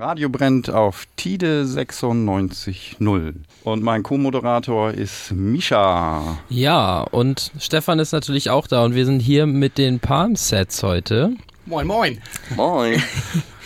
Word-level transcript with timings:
Radio 0.00 0.30
brennt 0.30 0.70
auf 0.70 1.04
Tide 1.16 1.64
96.0. 1.64 3.34
Und 3.64 3.82
mein 3.82 4.02
Co-Moderator 4.02 4.92
ist 4.92 5.30
Misha. 5.32 6.38
Ja, 6.48 7.02
und 7.02 7.52
Stefan 7.58 7.98
ist 7.98 8.12
natürlich 8.12 8.48
auch 8.48 8.66
da 8.66 8.82
und 8.82 8.94
wir 8.94 9.04
sind 9.04 9.20
hier 9.20 9.44
mit 9.44 9.76
den 9.76 10.00
Palm-Sets 10.00 10.82
heute. 10.82 11.34
Moin, 11.66 11.86
moin. 11.86 12.18
Moin. 12.56 13.02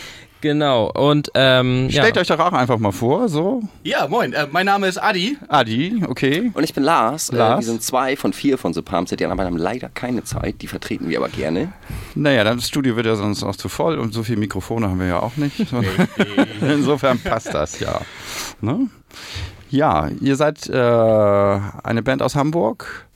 Genau, 0.45 0.91
und 0.91 1.31
ähm, 1.33 1.89
Stellt 1.91 2.17
ja. 2.17 2.21
euch 2.21 2.29
doch 2.29 2.39
auch 2.39 2.53
einfach 2.53 2.79
mal 2.79 2.93
vor, 2.93 3.31
so. 3.31 3.63
Ja, 3.83 4.09
moin. 4.09 4.35
Äh, 4.35 4.47
mein 4.53 4.67
Name 4.67 4.89
ist 4.89 4.99
Adi. 4.99 5.39
Adi, 5.49 6.05
okay. 6.07 6.51
Und 6.53 6.63
ich 6.63 6.75
bin 6.75 6.85
Lars. 6.85 7.33
Lars. 7.33 7.55
Äh, 7.55 7.67
wir 7.67 7.73
sind 7.73 7.83
zwei 7.83 8.15
von 8.15 8.35
vier 8.35 8.59
von 8.59 8.75
The 8.75 8.83
Palm 8.83 9.07
City, 9.07 9.25
aber 9.25 9.43
haben 9.43 9.57
leider 9.57 9.89
keine 9.89 10.23
Zeit. 10.23 10.61
Die 10.61 10.67
vertreten 10.67 11.09
wir 11.09 11.17
aber 11.17 11.31
gerne. 11.31 11.73
Naja, 12.15 12.45
das 12.45 12.69
Studio 12.69 12.95
wird 12.95 13.07
ja 13.07 13.17
sonst 13.17 13.43
auch 13.43 13.57
zu 13.57 13.71
voll 13.71 13.99
und 13.99 14.13
so 14.13 14.23
viele 14.23 14.37
Mikrofone 14.37 14.91
haben 14.91 15.01
wir 15.01 15.07
ja 15.07 15.21
auch 15.21 15.39
nicht. 15.39 15.65
Insofern 16.61 17.19
passt 17.21 17.55
das 17.55 17.81
ja. 17.81 18.03
Ne? 18.61 18.89
Ja, 19.71 20.09
ihr 20.21 20.37
seid 20.37 20.69
äh, 20.69 20.73
eine 20.75 22.03
Band 22.03 22.23
aus 22.23 22.37
Hamburg. 22.37 23.07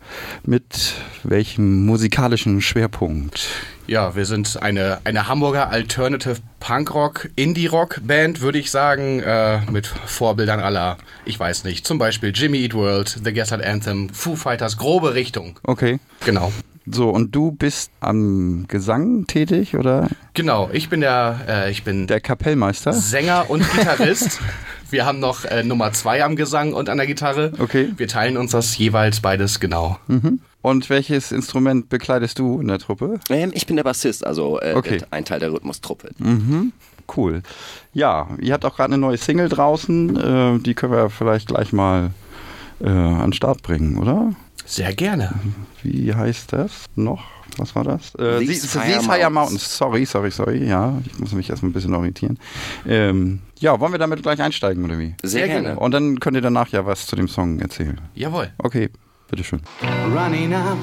Mit 0.45 0.95
welchem 1.23 1.85
musikalischen 1.85 2.63
Schwerpunkt? 2.63 3.49
Ja, 3.87 4.17
wir 4.17 4.25
sind 4.25 4.63
eine, 4.63 5.01
eine 5.05 5.29
Hamburger 5.29 5.71
Alternative 5.71 6.37
Punkrock, 6.61 7.29
Indie-Rock-Band, 7.37 8.41
würde 8.41 8.59
ich 8.59 8.71
sagen, 8.71 9.21
äh, 9.21 9.61
mit 9.71 9.87
Vorbildern 9.87 10.61
aller, 10.61 10.99
ich 11.25 11.39
weiß 11.39 11.65
nicht, 11.65 11.87
zum 11.87 11.99
Beispiel 11.99 12.33
Jimmy 12.35 12.59
Eat 12.59 12.75
World, 12.75 13.21
The 13.23 13.33
Gaslight 13.33 13.65
Anthem, 13.65 14.09
Foo 14.11 14.37
Fighters, 14.37 14.77
grobe 14.77 15.15
Richtung. 15.15 15.59
Okay. 15.63 16.01
Genau. 16.25 16.53
So, 16.91 17.11
und 17.11 17.35
du 17.35 17.53
bist 17.53 17.91
am 18.01 18.65
Gesang 18.69 19.27
tätig 19.27 19.77
oder 19.77 20.09
Genau, 20.35 20.71
ich 20.73 20.89
bin 20.89 21.01
der, 21.01 21.41
äh, 21.49 21.71
ich 21.71 21.85
bin 21.85 22.07
der 22.07 22.21
Kapellmeister? 22.21 22.93
Sänger 22.93 23.47
und 23.49 23.69
Gitarrist. 23.73 24.41
Wir 24.91 25.05
haben 25.05 25.21
noch 25.21 25.45
äh, 25.45 25.65
Nummer 25.65 25.93
zwei 25.93 26.25
am 26.25 26.35
Gesang 26.37 26.73
und 26.73 26.89
an 26.89 26.97
der 26.97 27.07
Gitarre. 27.07 27.53
Okay. 27.59 27.93
Wir 27.97 28.09
teilen 28.09 28.37
uns 28.39 28.53
das 28.53 28.77
jeweils 28.79 29.21
beides 29.21 29.61
genau. 29.61 29.99
Und 30.63 30.89
welches 30.89 31.31
Instrument 31.31 31.89
bekleidest 31.91 32.39
du 32.39 32.61
in 32.61 32.69
der 32.69 32.79
Truppe? 32.79 33.21
Ähm, 33.29 33.51
ich 33.55 33.67
bin 33.67 33.77
der 33.77 33.85
Bassist, 33.85 34.27
also 34.27 34.59
äh, 34.61 34.73
Okay. 34.75 35.03
ein 35.11 35.25
Teil 35.27 35.41
der 35.41 35.53
Rhythmustruppe. 35.53 36.11
Cool. 37.17 37.43
Ja, 37.93 38.29
ihr 38.41 38.53
habt 38.55 38.65
auch 38.65 38.77
gerade 38.77 38.93
eine 38.95 38.99
neue 39.01 39.17
Single 39.19 39.49
draußen. 39.49 40.17
Äh, 40.17 40.59
die 40.61 40.75
können 40.75 40.93
wir 40.93 41.11
vielleicht 41.11 41.49
gleich 41.49 41.73
mal 41.73 42.11
äh, 42.81 42.89
an 42.89 43.29
den 43.29 43.33
Start 43.33 43.63
bringen, 43.63 43.99
oder? 43.99 44.33
Sehr 44.69 44.95
gerne. 44.95 45.33
Wie 45.83 46.15
heißt 46.15 46.53
das 46.53 46.85
noch? 46.95 47.25
Was 47.57 47.75
war 47.75 47.85
das? 47.85 48.15
Äh, 48.17 48.39
These 48.41 48.79
Higher 48.79 49.31
Mountains. 49.31 49.33
Mountains. 49.33 49.79
Sorry, 49.79 50.05
sorry, 50.05 50.31
sorry. 50.31 50.69
Ja, 50.69 50.93
ich 51.05 51.19
muss 51.19 51.33
mich 51.33 51.49
erstmal 51.49 51.71
ein 51.71 51.73
bisschen 51.73 51.95
orientieren. 51.95 52.39
Ähm, 52.87 53.41
ja, 53.59 53.81
wollen 53.81 53.93
wir 53.93 53.99
damit 53.99 54.23
gleich 54.23 54.41
einsteigen, 54.41 54.85
oder 54.85 54.99
wie? 54.99 55.15
Sehr, 55.23 55.31
Sehr 55.31 55.47
gerne. 55.49 55.63
gerne. 55.69 55.81
Und 55.81 55.93
dann 55.93 56.21
könnt 56.21 56.37
ihr 56.37 56.43
danach 56.43 56.69
ja 56.69 56.85
was 56.87 57.07
zu 57.07 57.17
dem 57.17 57.27
Song 57.29 57.59
erzählen. 57.61 57.99
Jawohl. 58.15 58.51
Okay, 58.59 58.91
bitteschön. 59.31 59.61
running 60.15 60.53
up. 60.55 60.77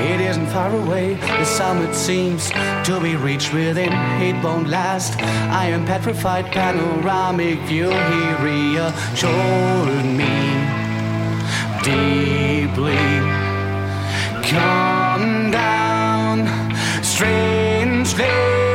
It 0.00 0.20
isn't 0.20 0.46
far 0.48 0.70
away. 0.72 1.16
The 1.38 1.44
summit 1.44 1.94
seems 1.94 2.50
to 2.84 3.00
be 3.00 3.16
reached 3.16 3.52
within. 3.54 3.92
It 4.20 4.36
won't 4.42 4.68
last. 4.68 5.18
I 5.50 5.72
am 5.72 5.84
petrified. 5.86 6.46
Panoramic 6.52 7.58
view. 7.66 7.88
He 7.90 8.34
reassured 8.44 10.04
me 10.04 10.49
deeply. 11.82 12.96
Come 14.42 15.50
down, 15.50 16.46
strange 17.02 18.08
things. 18.08 18.69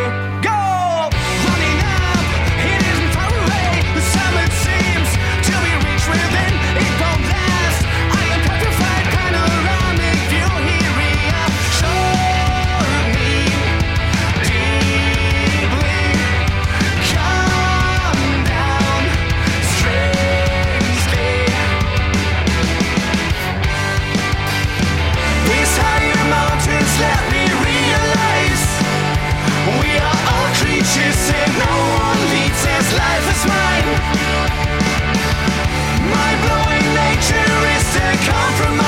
Creatures 30.86 31.32
and 31.34 31.52
no 31.58 31.76
one 31.98 32.22
leads 32.32 32.66
as 32.66 32.94
life 32.94 33.28
is 33.34 33.46
mine. 33.48 33.88
My 36.14 36.32
blowing 36.44 36.88
nature 36.94 37.54
is 37.76 37.86
compromise 38.30 38.85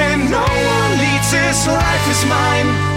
and 0.00 0.30
no 0.30 0.40
one 0.40 0.90
leads 0.98 1.30
this 1.30 1.66
life 1.66 2.10
is 2.10 2.24
mine. 2.26 2.89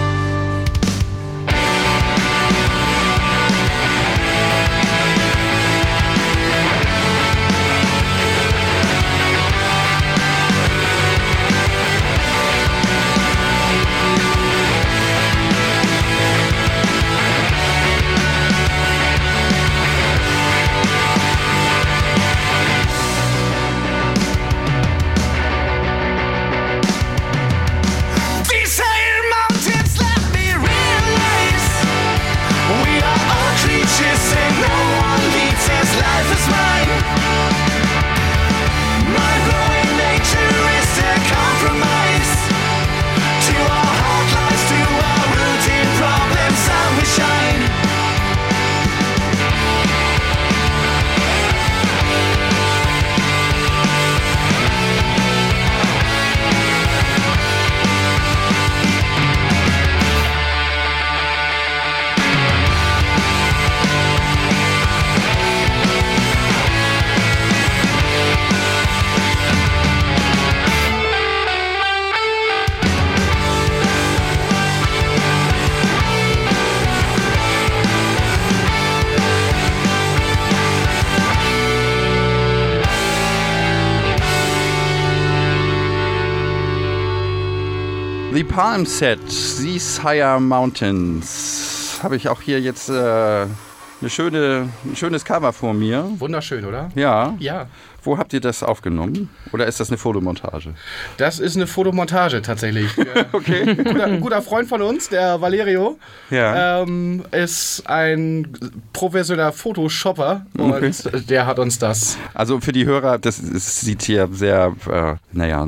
Palm 88.53 88.85
Set, 88.85 89.19
These 89.27 90.03
Higher 90.03 90.39
Mountains. 90.39 91.99
Habe 92.03 92.15
ich 92.15 92.29
auch 92.29 92.39
hier 92.39 92.61
jetzt 92.61 92.87
äh, 92.87 92.93
eine 92.93 94.09
schöne, 94.09 94.69
ein 94.85 94.95
schönes 94.95 95.25
Cover 95.25 95.51
vor 95.51 95.73
mir. 95.73 96.07
Wunderschön, 96.19 96.63
oder? 96.63 96.89
Ja. 96.93 97.33
Ja. 97.39 97.65
Wo 98.03 98.17
habt 98.17 98.33
ihr 98.33 98.41
das 98.41 98.63
aufgenommen? 98.63 99.29
Oder 99.51 99.65
ist 99.67 99.79
das 99.79 99.89
eine 99.89 99.97
Fotomontage? 99.97 100.73
Das 101.17 101.39
ist 101.39 101.55
eine 101.55 101.67
Fotomontage 101.67 102.41
tatsächlich. 102.41 102.91
okay. 103.31 103.61
Ein 103.69 103.83
guter, 103.83 104.03
ein 104.05 104.19
guter 104.21 104.41
Freund 104.41 104.67
von 104.67 104.81
uns, 104.81 105.09
der 105.09 105.39
Valerio, 105.41 105.97
Ja. 106.29 106.81
ähm, 106.81 107.23
ist 107.31 107.83
ein 107.87 108.47
professioneller 108.93 109.51
Photoshopper 109.51 110.45
und 110.57 110.73
Okay. 110.73 110.91
der 111.29 111.45
hat 111.45 111.59
uns 111.59 111.79
das. 111.79 112.17
Also 112.33 112.59
für 112.59 112.71
die 112.71 112.85
Hörer, 112.85 113.17
das, 113.19 113.37
sieht 113.37 114.03
hier 114.03 114.27
sehr, 114.31 114.73
äh, 114.89 115.15
naja, 115.31 115.65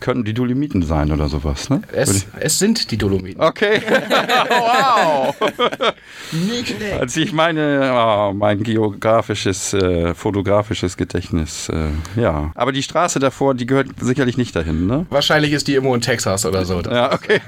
könnten 0.00 0.24
die 0.24 0.34
Dolomiten 0.34 0.82
sein 0.82 1.12
oder 1.12 1.28
sowas, 1.28 1.70
ne? 1.70 1.82
Es, 1.92 2.26
es 2.40 2.58
sind 2.58 2.90
die 2.90 2.96
Dolomiten. 2.98 3.40
Okay. 3.42 3.80
wow. 4.48 5.34
Nicht 6.32 6.68
schlecht. 6.76 7.00
Als 7.00 7.16
ich 7.16 7.32
meine, 7.32 7.92
oh, 7.94 8.32
mein 8.32 8.62
geografisches, 8.62 9.74
äh, 9.74 10.14
fotografisches 10.14 10.96
Gedächtnis, 10.96 11.51
äh, 11.68 11.90
ja. 12.20 12.52
Aber 12.54 12.72
die 12.72 12.82
Straße 12.82 13.18
davor, 13.18 13.54
die 13.54 13.66
gehört 13.66 13.88
sicherlich 14.00 14.36
nicht 14.36 14.54
dahin, 14.54 14.86
ne? 14.86 15.06
Wahrscheinlich 15.10 15.52
ist 15.52 15.68
die 15.68 15.74
irgendwo 15.74 15.94
in 15.94 16.00
Texas 16.00 16.46
oder 16.46 16.64
so. 16.64 16.80
Ja, 16.82 17.12
okay. 17.12 17.40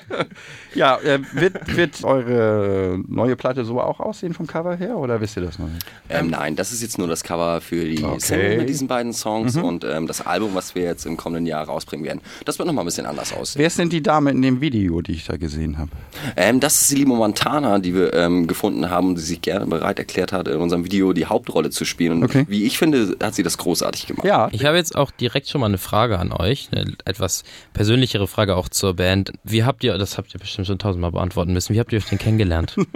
ja, 0.76 0.96
äh, 0.98 1.18
wird, 1.32 1.76
wird 1.76 2.04
eure 2.04 2.98
neue 3.08 3.36
Platte 3.36 3.64
so 3.64 3.80
auch 3.80 4.00
aussehen 4.00 4.34
vom 4.34 4.46
Cover 4.46 4.76
her 4.76 4.96
oder 4.98 5.20
wisst 5.20 5.36
ihr 5.36 5.42
das 5.42 5.58
noch 5.58 5.68
nicht? 5.68 5.84
Ähm, 6.08 6.30
nein, 6.30 6.56
das 6.56 6.72
ist 6.72 6.82
jetzt 6.82 6.98
nur 6.98 7.08
das 7.08 7.22
Cover 7.24 7.60
für 7.60 7.84
die 7.84 8.04
Okay. 8.04 8.20
Single 8.20 8.56
mit 8.58 8.68
diesen 8.68 8.86
beiden 8.88 9.12
Songs 9.12 9.56
und 9.56 9.84
ähm, 9.84 10.06
das 10.06 10.24
Album, 10.26 10.54
was 10.54 10.74
wir 10.74 10.82
jetzt 10.82 11.06
im 11.06 11.16
kommenden 11.16 11.46
Jahr 11.46 11.64
rausbringen 11.64 12.04
werden. 12.06 12.20
Das 12.44 12.58
wird 12.58 12.66
nochmal 12.66 12.84
ein 12.84 12.86
bisschen 12.86 13.06
anders 13.06 13.32
aussehen. 13.32 13.60
Wer 13.60 13.66
ist 13.68 13.78
denn 13.78 13.88
die 13.90 14.02
Dame 14.02 14.30
in 14.30 14.42
dem 14.42 14.60
Video, 14.60 15.00
die 15.02 15.12
ich 15.12 15.24
da 15.26 15.36
gesehen 15.36 15.78
habe? 15.78 15.90
Ähm, 16.36 16.60
das 16.60 16.80
ist 16.82 16.90
die 16.90 16.96
Limo 16.96 17.16
Montana, 17.16 17.78
die 17.78 17.94
wir 17.94 18.12
ähm, 18.14 18.46
gefunden 18.46 18.90
haben 18.90 19.08
und 19.08 19.14
die 19.16 19.22
sich 19.22 19.40
gerne 19.40 19.66
bereit 19.66 19.98
erklärt 19.98 20.32
hat, 20.32 20.48
in 20.48 20.58
unserem 20.58 20.84
Video 20.84 21.12
die 21.12 21.26
Hauptrolle 21.26 21.70
zu 21.70 21.84
spielen. 21.84 22.18
Und 22.22 22.24
Okay. 22.26 22.44
wie 22.48 22.64
ich 22.64 22.76
finde, 22.78 23.16
hat 23.22 23.34
sie 23.34 23.42
das 23.42 23.56
großartig 23.56 24.06
gemacht. 24.06 24.26
Ja, 24.26 24.48
Ich 24.52 24.64
habe 24.64 24.76
jetzt 24.76 24.96
auch 24.96 25.10
direkt 25.10 25.48
schon 25.48 25.60
mal 25.60 25.68
eine 25.68 25.78
Frage 25.78 26.18
an 26.18 26.32
euch, 26.32 26.68
eine 26.72 26.92
etwas 27.04 27.44
persönlichere 27.72 28.26
Frage 28.26 28.56
auch 28.56 28.68
zur 28.68 28.94
Band. 28.94 29.32
Wie 29.44 29.64
habt 29.64 29.84
ihr, 29.84 29.96
das 29.98 30.18
habt 30.18 30.34
ihr 30.34 30.40
bestimmt 30.40 30.65
schon 30.66 30.78
tausendmal 30.78 31.12
beantworten 31.12 31.52
müssen, 31.52 31.74
wie 31.74 31.80
habt 31.80 31.92
ihr 31.92 31.98
euch 31.98 32.04
denn 32.06 32.18
kennengelernt? 32.18 32.76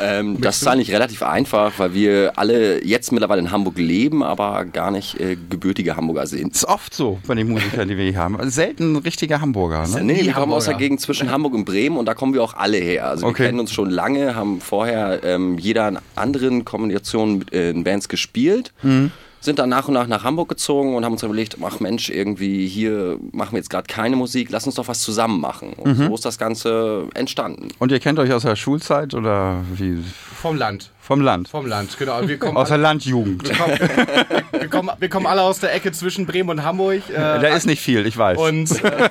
Ähm, 0.00 0.40
das 0.40 0.62
ist 0.62 0.66
eigentlich 0.68 0.92
relativ 0.92 1.22
einfach, 1.22 1.78
weil 1.78 1.94
wir 1.94 2.32
alle 2.36 2.84
jetzt 2.84 3.10
mittlerweile 3.12 3.40
in 3.40 3.50
Hamburg 3.50 3.78
leben, 3.78 4.22
aber 4.22 4.64
gar 4.64 4.90
nicht 4.90 5.18
äh, 5.20 5.36
gebürtige 5.48 5.96
Hamburger 5.96 6.26
sind. 6.26 6.54
ist 6.54 6.64
oft 6.66 6.94
so 6.94 7.18
bei 7.26 7.34
den 7.34 7.48
Musikern, 7.48 7.88
die 7.88 7.96
wir 7.96 8.04
hier 8.04 8.18
haben. 8.18 8.38
Selten 8.50 8.92
ein 8.92 8.96
richtiger 8.96 9.40
Hamburger, 9.40 9.86
ne? 9.88 10.04
Nee, 10.04 10.24
wir 10.24 10.32
kommen 10.32 10.52
aus 10.52 10.66
der. 10.66 10.74
Gegend 10.78 11.00
zwischen 11.00 11.30
Hamburg 11.32 11.54
und 11.54 11.64
Bremen 11.64 11.96
und 11.96 12.06
da 12.06 12.14
kommen 12.14 12.34
wir 12.34 12.42
auch 12.42 12.54
alle 12.54 12.76
her. 12.76 13.08
Also 13.08 13.26
Okay. 13.26 13.38
wir 13.40 13.46
kennen 13.46 13.60
uns 13.60 13.72
schon 13.72 13.90
lange, 13.90 14.36
haben 14.36 14.60
vorher 14.60 15.24
ähm, 15.24 15.58
jeder 15.58 15.88
in 15.88 15.98
anderen 16.14 16.64
Kombinationen 16.64 17.38
mit, 17.38 17.52
äh, 17.52 17.70
in 17.70 17.82
Bands 17.84 18.08
gespielt, 18.08 18.72
Mhm. 18.82 19.10
Sind 19.40 19.58
dann 19.58 19.68
nach 19.68 19.86
und 19.88 19.94
nach 19.94 20.06
nach 20.08 20.24
Hamburg 20.24 20.48
gezogen 20.48 20.94
und 20.96 21.04
haben 21.04 21.12
uns 21.12 21.22
überlegt, 21.22 21.56
ach 21.62 21.80
Mensch, 21.80 22.10
irgendwie 22.10 22.66
hier 22.66 23.18
machen 23.32 23.52
wir 23.52 23.58
jetzt 23.58 23.70
gerade 23.70 23.86
keine 23.86 24.16
Musik, 24.16 24.48
lass 24.50 24.66
uns 24.66 24.74
doch 24.74 24.88
was 24.88 25.00
zusammen 25.00 25.40
machen. 25.40 25.72
Und 25.74 25.98
Mhm. 25.98 26.06
so 26.08 26.14
ist 26.16 26.24
das 26.24 26.38
Ganze 26.38 27.06
entstanden. 27.14 27.68
Und 27.78 27.92
ihr 27.92 28.00
kennt 28.00 28.18
euch 28.18 28.32
aus 28.32 28.42
der 28.42 28.56
Schulzeit 28.56 29.14
oder 29.14 29.62
wie? 29.74 30.02
Vom 30.40 30.56
Land. 30.56 30.90
Vom 31.00 31.20
Land? 31.22 31.48
Vom 31.48 31.66
Land, 31.66 31.96
genau. 31.98 32.26
Wir 32.28 32.36
kommen, 32.38 32.56
Aus 32.56 32.68
der 32.68 32.76
Landjugend. 32.78 33.48
wir, 33.48 33.56
kommen, 33.56 33.78
wir, 34.60 34.68
kommen, 34.68 34.90
wir 34.98 35.08
kommen 35.08 35.26
alle 35.26 35.40
aus 35.42 35.58
der 35.60 35.74
Ecke 35.74 35.90
zwischen 35.92 36.26
Bremen 36.26 36.50
und 36.50 36.62
Hamburg. 36.64 37.02
Äh, 37.08 37.14
Da 37.14 37.48
ist 37.48 37.64
nicht 37.66 37.80
viel, 37.80 38.04
ich 38.06 38.16
weiß. 38.18 38.38
und 38.38 38.84
äh, 38.84 39.08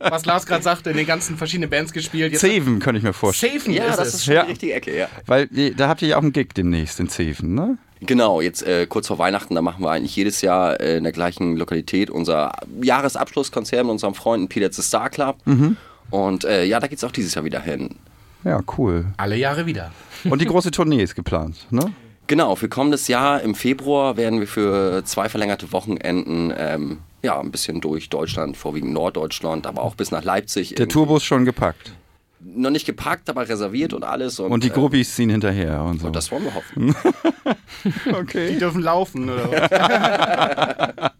was 0.00 0.24
Lars 0.26 0.46
gerade 0.46 0.62
sagte, 0.64 0.90
in 0.90 0.96
den 0.96 1.06
ganzen 1.06 1.36
verschiedenen 1.36 1.70
Bands 1.70 1.92
gespielt. 1.92 2.32
Jetzt 2.32 2.40
Zeven 2.40 2.80
könnte 2.80 2.98
ich 2.98 3.04
mir 3.04 3.12
vorstellen. 3.12 3.58
Safen 3.58 3.74
Ja, 3.74 3.84
ist 3.84 3.98
das 3.98 4.08
es. 4.08 4.14
ist 4.14 4.24
schon 4.24 4.34
Ja. 4.34 4.42
die 4.44 4.50
richtige 4.50 4.72
Ecke, 4.74 4.96
ja. 4.98 5.08
Weil 5.26 5.46
die- 5.46 5.74
da 5.74 5.88
habt 5.88 6.02
ihr 6.02 6.08
ja 6.08 6.16
auch 6.16 6.22
einen 6.22 6.32
Gig 6.32 6.48
demnächst 6.56 6.98
in 6.98 7.08
Zeven, 7.08 7.54
ne? 7.54 7.78
Genau, 8.00 8.40
jetzt 8.40 8.62
äh, 8.62 8.86
kurz 8.86 9.08
vor 9.08 9.18
Weihnachten, 9.18 9.54
da 9.54 9.62
machen 9.62 9.84
wir 9.84 9.90
eigentlich 9.90 10.16
jedes 10.16 10.40
Jahr 10.40 10.80
äh, 10.80 10.96
in 10.96 11.04
der 11.04 11.12
gleichen 11.12 11.56
Lokalität 11.56 12.10
unser 12.10 12.52
Jahresabschlusskonzert 12.82 13.84
mit 13.84 13.92
unseren 13.92 14.14
Freunden 14.14 14.48
Peter 14.48 14.72
the 14.72 14.82
Star 14.82 15.10
Club. 15.10 15.36
Mhm. 15.44 15.76
Und 16.10 16.44
äh, 16.44 16.64
ja, 16.64 16.80
da 16.80 16.86
geht's 16.86 17.04
auch 17.04 17.12
dieses 17.12 17.34
Jahr 17.34 17.44
wieder 17.44 17.60
hin. 17.60 17.96
Ja, 18.44 18.60
cool. 18.78 19.06
Alle 19.18 19.36
Jahre 19.36 19.66
wieder. 19.66 19.92
Und 20.24 20.40
die 20.40 20.46
große 20.46 20.70
Tournee 20.70 21.02
ist 21.02 21.14
geplant, 21.14 21.66
ne? 21.70 21.92
Genau, 22.26 22.54
für 22.54 22.68
kommendes 22.68 23.08
Jahr 23.08 23.42
im 23.42 23.56
Februar 23.56 24.16
werden 24.16 24.38
wir 24.38 24.46
für 24.46 25.04
zwei 25.04 25.28
verlängerte 25.28 25.72
Wochenenden 25.72 26.52
ähm, 26.56 26.98
ja, 27.22 27.38
ein 27.40 27.50
bisschen 27.50 27.80
durch 27.80 28.08
Deutschland, 28.08 28.56
vorwiegend 28.56 28.92
Norddeutschland, 28.92 29.66
aber 29.66 29.82
auch 29.82 29.94
bis 29.94 30.10
nach 30.10 30.24
Leipzig. 30.24 30.74
Der. 30.76 30.88
Tourbus 30.88 31.24
schon 31.24 31.44
gepackt. 31.44 31.92
Noch 32.42 32.70
nicht 32.70 32.86
gepackt, 32.86 33.28
aber 33.28 33.48
reserviert 33.48 33.92
und 33.92 34.02
alles. 34.02 34.40
Und, 34.40 34.50
Und 34.50 34.64
die 34.64 34.68
äh, 34.68 34.72
Groupies 34.72 35.14
ziehen 35.14 35.28
hinterher 35.28 35.82
und 35.82 36.00
so. 36.00 36.06
und 36.06 36.16
das 36.16 36.30
wollen 36.30 36.44
wir 36.44 36.54
hoffen. 36.54 36.94
Die 38.06 38.14
okay. 38.14 38.58
dürfen 38.58 38.82
laufen. 38.82 39.28
Oder 39.28 39.50
was? 39.50 41.10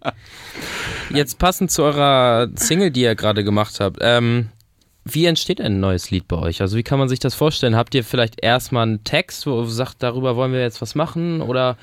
Jetzt 1.10 1.38
passend 1.38 1.70
zu 1.70 1.82
eurer 1.82 2.48
Single, 2.54 2.90
die 2.90 3.02
ihr 3.02 3.14
gerade 3.14 3.44
gemacht 3.44 3.80
habt, 3.80 3.98
ähm, 4.00 4.48
wie 5.04 5.26
entsteht 5.26 5.60
ein 5.60 5.80
neues 5.80 6.10
Lied 6.10 6.28
bei 6.28 6.36
euch? 6.36 6.60
Also 6.60 6.76
wie 6.76 6.82
kann 6.82 6.98
man 6.98 7.08
sich 7.08 7.18
das 7.18 7.34
vorstellen? 7.34 7.76
Habt 7.76 7.94
ihr 7.94 8.04
vielleicht 8.04 8.42
erstmal 8.42 8.84
einen 8.84 9.04
Text, 9.04 9.46
wo 9.46 9.62
ihr 9.62 9.66
sagt, 9.66 10.02
darüber 10.02 10.36
wollen 10.36 10.52
wir 10.52 10.60
jetzt 10.60 10.80
was 10.80 10.94
machen? 10.94 11.40
Oder 11.42 11.76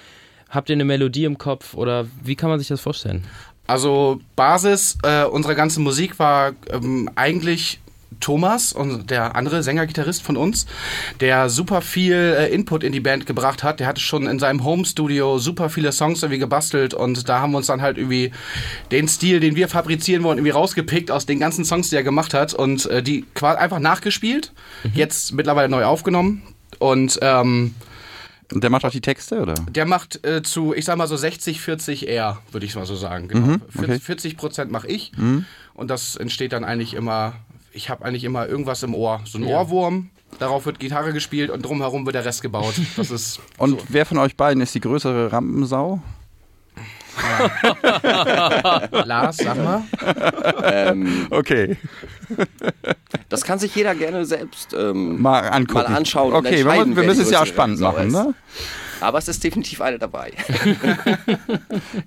habt 0.49 0.69
ihr 0.69 0.75
eine 0.75 0.85
Melodie 0.85 1.25
im 1.25 1.37
Kopf? 1.37 1.73
Oder 1.73 2.07
wie 2.23 2.35
kann 2.35 2.49
man 2.49 2.59
sich 2.59 2.67
das 2.67 2.79
vorstellen? 2.79 3.25
Also 3.65 4.21
Basis 4.35 4.97
äh, 5.03 5.25
unserer 5.25 5.55
ganzen 5.55 5.83
Musik 5.83 6.19
war 6.19 6.53
ähm, 6.69 7.09
eigentlich 7.15 7.81
Thomas, 8.19 8.73
und 8.73 9.09
der 9.09 9.35
andere 9.35 9.63
Sänger-Gitarrist 9.63 10.23
von 10.23 10.37
uns, 10.37 10.65
der 11.19 11.49
super 11.49 11.81
viel 11.81 12.13
äh, 12.13 12.47
Input 12.53 12.83
in 12.83 12.91
die 12.91 12.99
Band 12.99 13.25
gebracht 13.25 13.63
hat. 13.63 13.79
Der 13.79 13.87
hatte 13.87 14.01
schon 14.01 14.27
in 14.27 14.39
seinem 14.39 14.63
Home-Studio 14.63 15.37
super 15.39 15.69
viele 15.69 15.91
Songs 15.91 16.23
irgendwie 16.23 16.39
gebastelt 16.39 16.93
und 16.93 17.29
da 17.29 17.41
haben 17.41 17.51
wir 17.51 17.57
uns 17.57 17.67
dann 17.67 17.81
halt 17.81 17.97
irgendwie 17.97 18.31
den 18.91 19.07
Stil, 19.07 19.39
den 19.39 19.55
wir 19.55 19.67
fabrizieren 19.67 20.23
wollen, 20.23 20.37
irgendwie 20.37 20.51
rausgepickt 20.51 21.11
aus 21.11 21.25
den 21.25 21.39
ganzen 21.39 21.65
Songs, 21.65 21.89
die 21.89 21.95
er 21.95 22.03
gemacht 22.03 22.33
hat 22.33 22.53
und 22.53 22.85
äh, 22.87 23.03
die 23.03 23.25
quasi 23.35 23.59
einfach 23.59 23.79
nachgespielt, 23.79 24.53
jetzt 24.93 25.33
mittlerweile 25.33 25.69
neu 25.69 25.83
aufgenommen 25.85 26.41
und 26.79 27.19
ähm, 27.21 27.75
Und 28.53 28.63
der 28.63 28.69
macht 28.69 28.85
auch 28.85 28.91
die 28.91 29.01
Texte, 29.01 29.41
oder? 29.41 29.53
der 29.69 29.85
macht 29.85 30.25
äh, 30.25 30.41
zu, 30.41 30.73
ich 30.73 30.85
sag 30.85 30.97
mal 30.97 31.07
so 31.07 31.17
60, 31.17 31.59
40 31.61 32.07
eher, 32.07 32.39
würde 32.51 32.65
ich 32.65 32.75
mal 32.75 32.85
so 32.85 32.95
sagen. 32.95 33.27
Genau. 33.27 33.57
okay. 33.77 33.99
40 33.99 34.37
Prozent 34.37 34.71
mache 34.71 34.87
ich. 34.87 35.11
Und 35.73 35.91
das 35.91 36.15
entsteht 36.15 36.53
dann 36.53 36.63
eigentlich 36.63 36.93
immer, 36.95 37.33
ich 37.77 37.89
habe 37.89 38.03
eigentlich 38.03 38.23
immer 38.23 38.47
irgendwas 38.47 38.83
im 38.83 38.93
Ohr. 38.95 39.21
So 39.25 39.37
ein 39.37 39.43
Ohrwurm, 39.45 40.09
darauf 40.39 40.65
wird 40.65 40.79
Gitarre 40.79 41.13
gespielt 41.13 41.49
und 41.51 41.63
drumherum 41.63 42.05
wird 42.05 42.15
der 42.15 42.25
Rest 42.25 42.41
gebaut. 42.41 42.73
Das 42.97 43.11
ist. 43.11 43.39
Und 43.57 43.79
wer 43.89 44.05
von 44.05 44.17
euch 44.17 44.35
beiden 44.35 44.61
ist 44.61 44.75
die 44.75 44.81
größere 44.81 45.31
Rampensau? 45.31 46.01
Lars, 49.05 49.37
sag 49.37 49.57
mal. 49.57 49.83
ähm, 50.63 51.27
Okay. 51.31 51.77
das 53.29 53.43
kann 53.43 53.57
sich 53.59 53.73
jeder 53.75 53.95
gerne 53.95 54.25
selbst 54.25 54.73
ähm, 54.77 55.21
Mal 55.21 55.39
angucken. 55.49 55.89
mal 55.89 55.97
anschauen. 55.97 56.33
Okay, 56.33 56.63
wir, 56.65 56.85
müssen- 56.85 57.21
es 57.21 57.31
ja 57.31 57.41
auch 57.41 57.45
spannend 57.47 57.79
machen, 57.79 58.09
ne? 58.11 58.33
Aber 59.01 59.17
es 59.17 59.27
ist 59.27 59.43
definitiv 59.43 59.81
eine 59.81 59.99
dabei. 59.99 60.31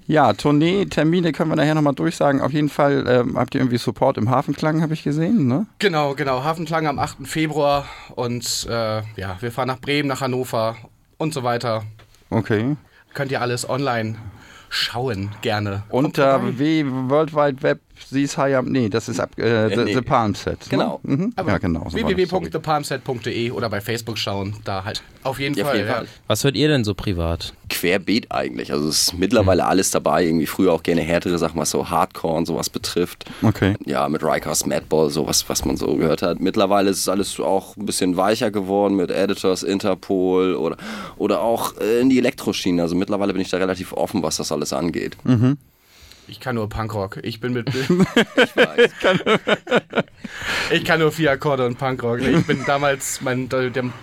Ja, 0.06 0.32
Tournee, 0.32 0.86
Termine 0.86 1.32
können 1.32 1.50
wir 1.50 1.56
nachher 1.56 1.74
nochmal 1.74 1.94
durchsagen. 1.94 2.40
Auf 2.40 2.52
jeden 2.52 2.68
Fall 2.68 3.04
ähm, 3.08 3.38
habt 3.38 3.54
ihr 3.54 3.60
irgendwie 3.60 3.78
Support 3.78 4.18
im 4.18 4.28
Hafenklang, 4.28 4.82
habe 4.82 4.92
ich 4.92 5.04
gesehen, 5.04 5.46
ne? 5.46 5.66
Genau, 5.78 6.14
genau. 6.14 6.42
Hafenklang 6.42 6.86
am 6.86 6.98
8. 6.98 7.26
Februar. 7.26 7.86
Und 8.16 8.66
äh, 8.68 9.02
ja, 9.16 9.36
wir 9.40 9.52
fahren 9.52 9.68
nach 9.68 9.80
Bremen, 9.80 10.08
nach 10.08 10.20
Hannover 10.20 10.76
und 11.16 11.32
so 11.32 11.44
weiter. 11.44 11.84
Okay. 12.30 12.76
Könnt 13.14 13.30
ihr 13.30 13.40
alles 13.40 13.68
online 13.68 14.16
schauen, 14.70 15.30
gerne. 15.42 15.82
Unter 15.90 16.40
vorbei. 16.40 16.58
Web, 18.00 18.08
These 18.10 18.36
High 18.36 18.62
nee, 18.64 18.88
das 18.88 19.08
ist 19.08 19.20
ab, 19.20 19.38
äh, 19.38 19.68
the, 19.74 19.84
nee. 19.84 19.94
the 19.94 20.00
Palm 20.00 20.34
Set. 20.34 20.58
Genau. 20.68 21.00
Ne? 21.02 21.16
Mhm. 21.16 21.32
Aber 21.36 21.50
Ja, 21.52 21.58
genau. 21.58 21.86
so 21.88 21.96
www.thepalmset.de 21.96 23.50
oder 23.50 23.68
bei 23.70 23.80
Facebook 23.80 24.18
schauen. 24.18 24.56
Da 24.64 24.84
halt 24.84 25.02
auf 25.22 25.38
jeden 25.38 25.54
Ja, 25.56 25.64
auf 25.64 25.70
Fall. 25.70 25.78
jeden 25.78 25.88
ja. 25.88 25.94
Fall. 25.96 26.06
Was 26.26 26.44
hört 26.44 26.56
ihr 26.56 26.68
denn 26.68 26.84
so 26.84 26.94
privat? 26.94 27.52
Querbeet 27.68 28.30
eigentlich. 28.32 28.72
Also 28.72 28.88
es 28.88 29.02
ist 29.02 29.18
mittlerweile 29.18 29.66
alles 29.66 29.90
dabei. 29.90 30.24
Irgendwie 30.24 30.46
früher 30.46 30.72
auch 30.72 30.82
gerne 30.82 31.02
härtere 31.02 31.38
Sachen, 31.38 31.60
was 31.60 31.70
so 31.70 31.88
Hardcore 31.90 32.34
und 32.36 32.46
sowas 32.46 32.70
betrifft. 32.70 33.24
Okay. 33.42 33.74
Ja, 33.84 34.08
mit 34.08 34.22
Rikers 34.24 34.66
Madball, 34.66 35.10
sowas, 35.10 35.44
was 35.48 35.64
man 35.64 35.76
so 35.76 35.94
gehört 35.96 36.22
hat. 36.22 36.40
Mittlerweile 36.40 36.90
ist 36.90 36.98
es 36.98 37.08
alles 37.08 37.38
auch 37.38 37.76
ein 37.76 37.86
bisschen 37.86 38.16
weicher 38.16 38.50
geworden 38.50 38.96
mit 38.96 39.10
Editors, 39.10 39.62
Interpol 39.62 40.54
oder, 40.54 40.76
oder 41.16 41.40
auch 41.42 41.76
äh, 41.80 42.00
in 42.00 42.10
die 42.10 42.18
Elektroschiene. 42.18 42.82
Also 42.82 42.96
mittlerweile 42.96 43.32
bin 43.32 43.42
ich 43.42 43.50
da 43.50 43.58
relativ 43.58 43.92
offen, 43.92 44.22
was 44.22 44.36
das 44.38 44.50
alles 44.52 44.72
angeht. 44.72 45.16
Ich 46.30 46.38
kann 46.38 46.54
nur 46.54 46.68
Punkrock. 46.68 47.18
Ich 47.22 47.40
bin 47.40 47.52
mit. 47.52 47.70
Ich 48.36 48.56
weiß. 48.56 48.90
ich 50.70 50.84
kann 50.84 51.00
nur 51.00 51.12
vier 51.12 51.32
Akkorde 51.32 51.66
und 51.66 51.78
Punkrock. 51.78 52.20
Ich 52.20 52.46
bin 52.46 52.64
damals. 52.64 53.20
Mein, 53.20 53.48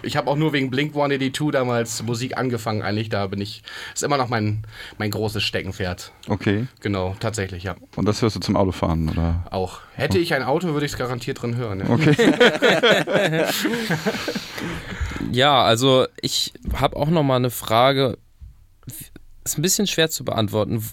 ich 0.03 0.17
habe 0.17 0.29
auch 0.29 0.35
nur 0.35 0.53
wegen 0.53 0.69
Blink 0.69 0.89
182 0.89 1.51
damals 1.51 2.03
Musik 2.03 2.37
angefangen, 2.37 2.81
eigentlich. 2.81 3.09
Da 3.09 3.27
bin 3.27 3.41
ich. 3.41 3.63
Ist 3.93 4.03
immer 4.03 4.17
noch 4.17 4.29
mein, 4.29 4.63
mein 4.97 5.11
großes 5.11 5.41
Steckenpferd. 5.43 6.11
Okay. 6.27 6.67
Genau, 6.81 7.15
tatsächlich, 7.19 7.63
ja. 7.63 7.75
Und 7.95 8.05
das 8.07 8.21
hörst 8.21 8.35
du 8.35 8.39
zum 8.39 8.57
Autofahren, 8.57 9.09
oder? 9.09 9.45
Auch. 9.49 9.79
Hätte 9.93 10.19
ich 10.19 10.33
ein 10.33 10.43
Auto, 10.43 10.73
würde 10.73 10.85
ich 10.85 10.91
es 10.91 10.97
garantiert 10.97 11.41
drin 11.41 11.55
hören. 11.55 11.79
Ja. 11.79 11.89
Okay. 11.89 13.45
Ja, 15.31 15.61
also 15.61 16.07
ich 16.21 16.53
habe 16.73 16.95
auch 16.95 17.09
noch 17.09 17.23
mal 17.23 17.35
eine 17.35 17.49
Frage. 17.49 18.17
Ist 19.43 19.57
ein 19.57 19.61
bisschen 19.61 19.87
schwer 19.87 20.09
zu 20.09 20.23
beantworten. 20.23 20.83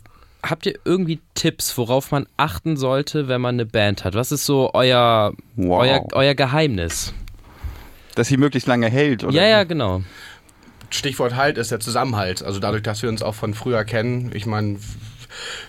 Habt 0.49 0.67
ihr 0.67 0.75
irgendwie 0.85 1.21
Tipps, 1.35 1.77
worauf 1.79 2.11
man 2.11 2.27
achten 2.37 2.77
sollte, 2.77 3.29
wenn 3.29 3.41
man 3.41 3.55
eine 3.57 3.67
Band 3.67 4.05
hat? 4.05 4.15
Was 4.15 4.31
ist 4.31 4.45
so 4.45 4.71
euer, 4.75 5.33
Wow. 5.57 5.81
euer, 5.83 6.07
euer 6.13 6.35
Geheimnis? 6.35 7.15
Dass 8.15 8.29
sie 8.29 8.37
möglichst 8.37 8.69
lange 8.69 8.89
hält, 8.89 9.25
oder? 9.25 9.35
Ja, 9.35 9.47
ja, 9.47 9.65
genau. 9.65 10.03
Stichwort 10.91 11.35
Halt 11.35 11.59
ist 11.59 11.71
der 11.71 11.81
Zusammenhalt. 11.81 12.43
Also 12.45 12.61
dadurch, 12.61 12.83
dass 12.83 13.03
wir 13.03 13.09
uns 13.09 13.23
auch 13.23 13.35
von 13.35 13.55
früher 13.55 13.85
kennen. 13.85 14.31
Ich 14.35 14.47
meine, 14.47 14.79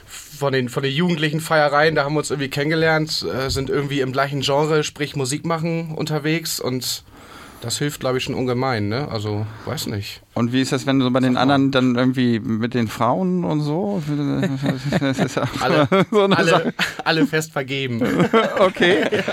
von 0.06 0.52
den, 0.54 0.70
von 0.70 0.84
den 0.84 0.94
jugendlichen 0.94 1.40
Feiereien, 1.40 1.96
da 1.96 2.04
haben 2.04 2.14
wir 2.14 2.20
uns 2.20 2.30
irgendwie 2.30 2.50
kennengelernt, 2.50 3.24
äh, 3.34 3.50
sind 3.50 3.70
irgendwie 3.70 4.02
im 4.02 4.12
gleichen 4.12 4.42
Genre, 4.42 4.84
sprich 4.84 5.16
Musik 5.16 5.46
machen, 5.46 5.96
unterwegs 5.96 6.60
und 6.60 7.04
das 7.66 7.80
hilft, 7.80 8.00
glaube 8.00 8.20
ich, 8.20 8.24
schon 8.24 8.36
ungemein, 8.36 8.90
ne? 8.90 9.08
Also, 9.10 9.46
weiß 9.66 9.88
nicht. 9.88 10.22
Und 10.36 10.54
wie 10.54 10.62
ist 10.62 10.72
das, 10.72 10.86
wenn 10.86 11.00
du 11.00 11.10
bei 11.10 11.20
den 11.20 11.36
anderen 11.36 11.72
dann 11.72 11.96
irgendwie 11.96 12.40
mit 12.40 12.76
den 12.76 12.88
Frauen 12.88 13.44
und 13.44 13.62
so? 13.62 14.02
Das 15.00 15.20
ist 15.20 15.36
ja 15.36 15.44
Alle, 15.60 15.88
so 16.12 16.28
Sache. 16.28 16.38
alle, 16.38 16.74
alle 17.04 17.28
fest 17.28 17.52
vergeben. 17.52 18.02
Okay. 18.60 19.24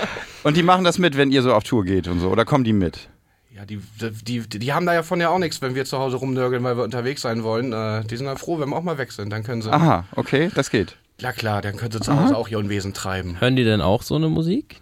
Und 0.43 0.57
die 0.57 0.63
machen 0.63 0.83
das 0.83 0.97
mit, 0.97 1.15
wenn 1.15 1.31
ihr 1.31 1.41
so 1.43 1.53
auf 1.53 1.63
Tour 1.63 1.85
geht 1.85 2.07
und 2.07 2.19
so? 2.19 2.29
Oder 2.29 2.43
kommen 2.43 2.63
die 2.63 2.73
mit? 2.73 3.07
Ja, 3.55 3.65
die, 3.65 3.79
die, 4.25 4.41
die, 4.47 4.59
die 4.59 4.73
haben 4.73 4.85
da 4.85 4.93
ja 4.93 5.03
von 5.03 5.21
ja 5.21 5.29
auch 5.29 5.37
nichts, 5.37 5.61
wenn 5.61 5.75
wir 5.75 5.85
zu 5.85 5.99
Hause 5.99 6.17
rumnörgeln, 6.17 6.63
weil 6.63 6.75
wir 6.75 6.83
unterwegs 6.83 7.21
sein 7.21 7.43
wollen. 7.43 7.71
Äh, 7.71 8.03
die 8.05 8.17
sind 8.17 8.25
dann 8.25 8.37
froh, 8.37 8.59
wenn 8.59 8.69
wir 8.69 8.75
auch 8.75 8.83
mal 8.83 8.97
weg 8.97 9.11
sind. 9.11 9.29
Dann 9.29 9.43
können 9.43 9.61
sie. 9.61 9.71
Aha, 9.71 10.05
okay, 10.15 10.49
das 10.55 10.71
geht. 10.71 10.97
Ja 11.19 11.31
klar, 11.31 11.61
dann 11.61 11.77
können 11.77 11.91
sie 11.91 11.99
zu 11.99 12.19
Hause 12.19 12.35
auch 12.35 12.47
ihr 12.49 12.57
Unwesen 12.57 12.93
treiben. 12.93 13.39
Hören 13.39 13.55
die 13.55 13.63
denn 13.63 13.79
auch 13.81 14.01
so 14.01 14.15
eine 14.15 14.27
Musik? 14.27 14.77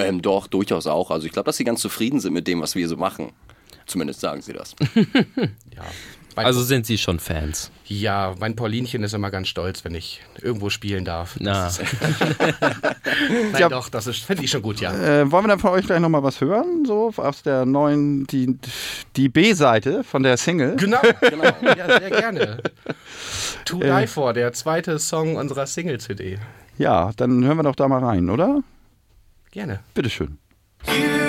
Ähm, 0.00 0.22
doch, 0.22 0.46
durchaus 0.46 0.86
auch. 0.86 1.10
Also 1.10 1.26
ich 1.26 1.32
glaube, 1.32 1.46
dass 1.46 1.56
sie 1.56 1.64
ganz 1.64 1.80
zufrieden 1.80 2.20
sind 2.20 2.32
mit 2.32 2.46
dem, 2.46 2.60
was 2.60 2.74
wir 2.74 2.88
so 2.88 2.96
machen. 2.96 3.32
Zumindest 3.86 4.20
sagen 4.20 4.42
sie 4.42 4.52
das. 4.52 4.74
Ja. 5.76 5.82
Mein, 6.36 6.46
Also 6.46 6.62
sind 6.62 6.86
sie 6.86 6.96
schon 6.96 7.18
Fans. 7.18 7.72
ja, 7.86 8.36
mein 8.38 8.54
Paulinchen 8.54 9.02
ist 9.02 9.14
immer 9.14 9.32
ganz 9.32 9.48
stolz, 9.48 9.84
wenn 9.84 9.96
ich 9.96 10.20
irgendwo 10.40 10.70
spielen 10.70 11.04
darf. 11.04 11.34
Na, 11.40 11.68
Nein, 12.40 13.56
Ja. 13.58 13.68
doch, 13.68 13.88
das 13.88 14.06
ist- 14.06 14.22
finde 14.22 14.44
ich 14.44 14.50
schon 14.50 14.62
gut, 14.62 14.80
ja. 14.80 14.92
Äh, 14.94 15.30
wollen 15.30 15.44
wir 15.44 15.48
dann 15.48 15.58
von 15.58 15.70
euch 15.70 15.86
gleich 15.86 15.98
nochmal 16.00 16.22
was 16.22 16.40
hören? 16.40 16.84
So 16.86 17.12
aus 17.16 17.42
der 17.42 17.66
neuen, 17.66 18.26
die, 18.28 18.56
die 19.16 19.28
B-Seite 19.28 20.04
von 20.04 20.22
der 20.22 20.36
Single? 20.36 20.76
Genau, 20.76 21.00
genau. 21.20 21.44
Ja, 21.76 21.98
sehr 21.98 22.10
gerne. 22.10 22.62
To 23.64 23.80
Die 23.80 24.06
For, 24.06 24.32
der 24.32 24.52
zweite 24.52 24.98
Song 25.00 25.34
unserer 25.36 25.66
Single-CD. 25.66 26.38
Ja, 26.78 27.10
dann 27.16 27.44
hören 27.44 27.56
wir 27.58 27.62
doch 27.64 27.74
da 27.76 27.88
mal 27.88 28.02
rein, 28.04 28.30
oder? 28.30 28.62
Gerne. 29.50 29.80
Bitteschön. 29.94 30.38
You 30.86 31.19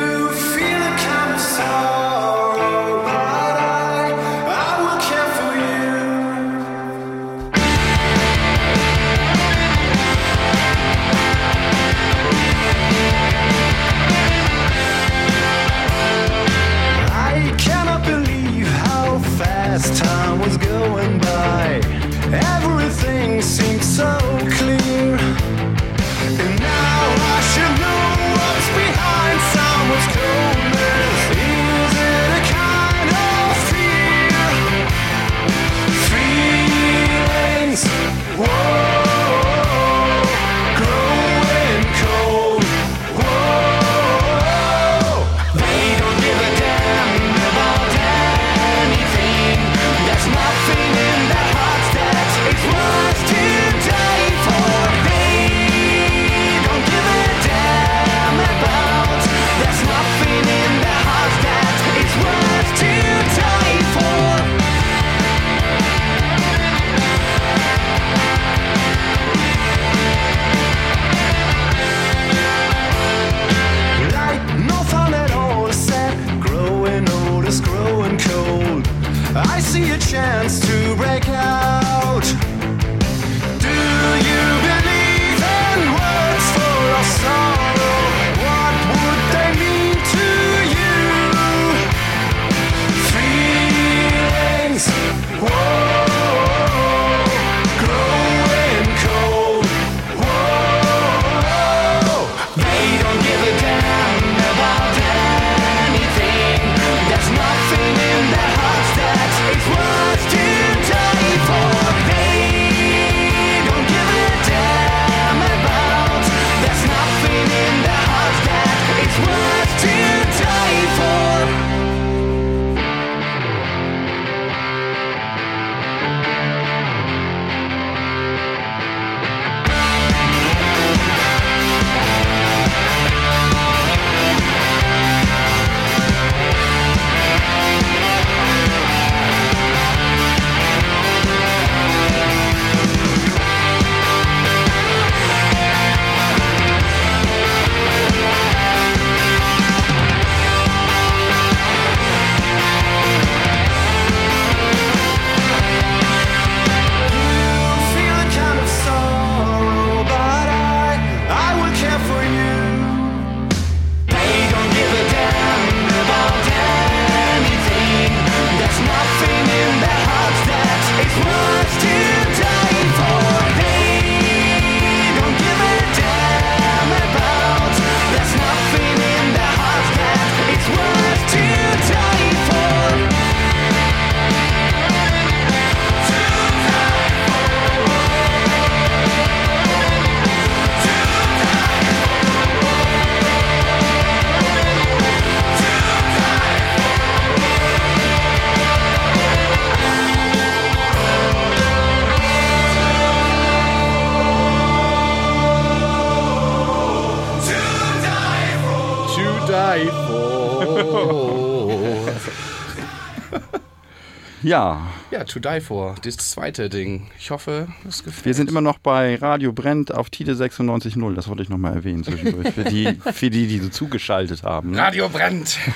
Ja, 214.52 214.82
Ja, 215.12 215.24
To 215.24 215.40
Die 215.40 215.62
For, 215.62 215.96
das 216.04 216.18
zweite 216.18 216.68
Ding. 216.68 217.08
Ich 217.18 217.32
hoffe, 217.32 217.70
es 217.88 218.04
gefällt. 218.04 218.26
wir 218.26 218.34
sind 218.34 218.50
immer 218.50 218.60
noch 218.60 218.80
bei 218.80 219.16
Radio 219.16 219.54
Brennt 219.54 219.94
auf 219.94 220.10
Tide 220.10 220.34
96.0. 220.34 221.14
Das 221.16 221.30
wollte 221.30 221.42
ich 221.44 221.48
nochmal 221.50 221.74
erwähnen 221.74 222.04
zwischendurch. 222.04 222.50
Für 222.54 222.66
die, 222.66 222.98
für 223.14 223.30
die, 223.30 223.48
die 223.48 223.60
so 223.60 223.70
zugeschaltet 223.70 224.44
haben. 224.44 224.72
Ne? 224.72 224.78
Radio 224.80 225.08
brennt. 225.10 225.58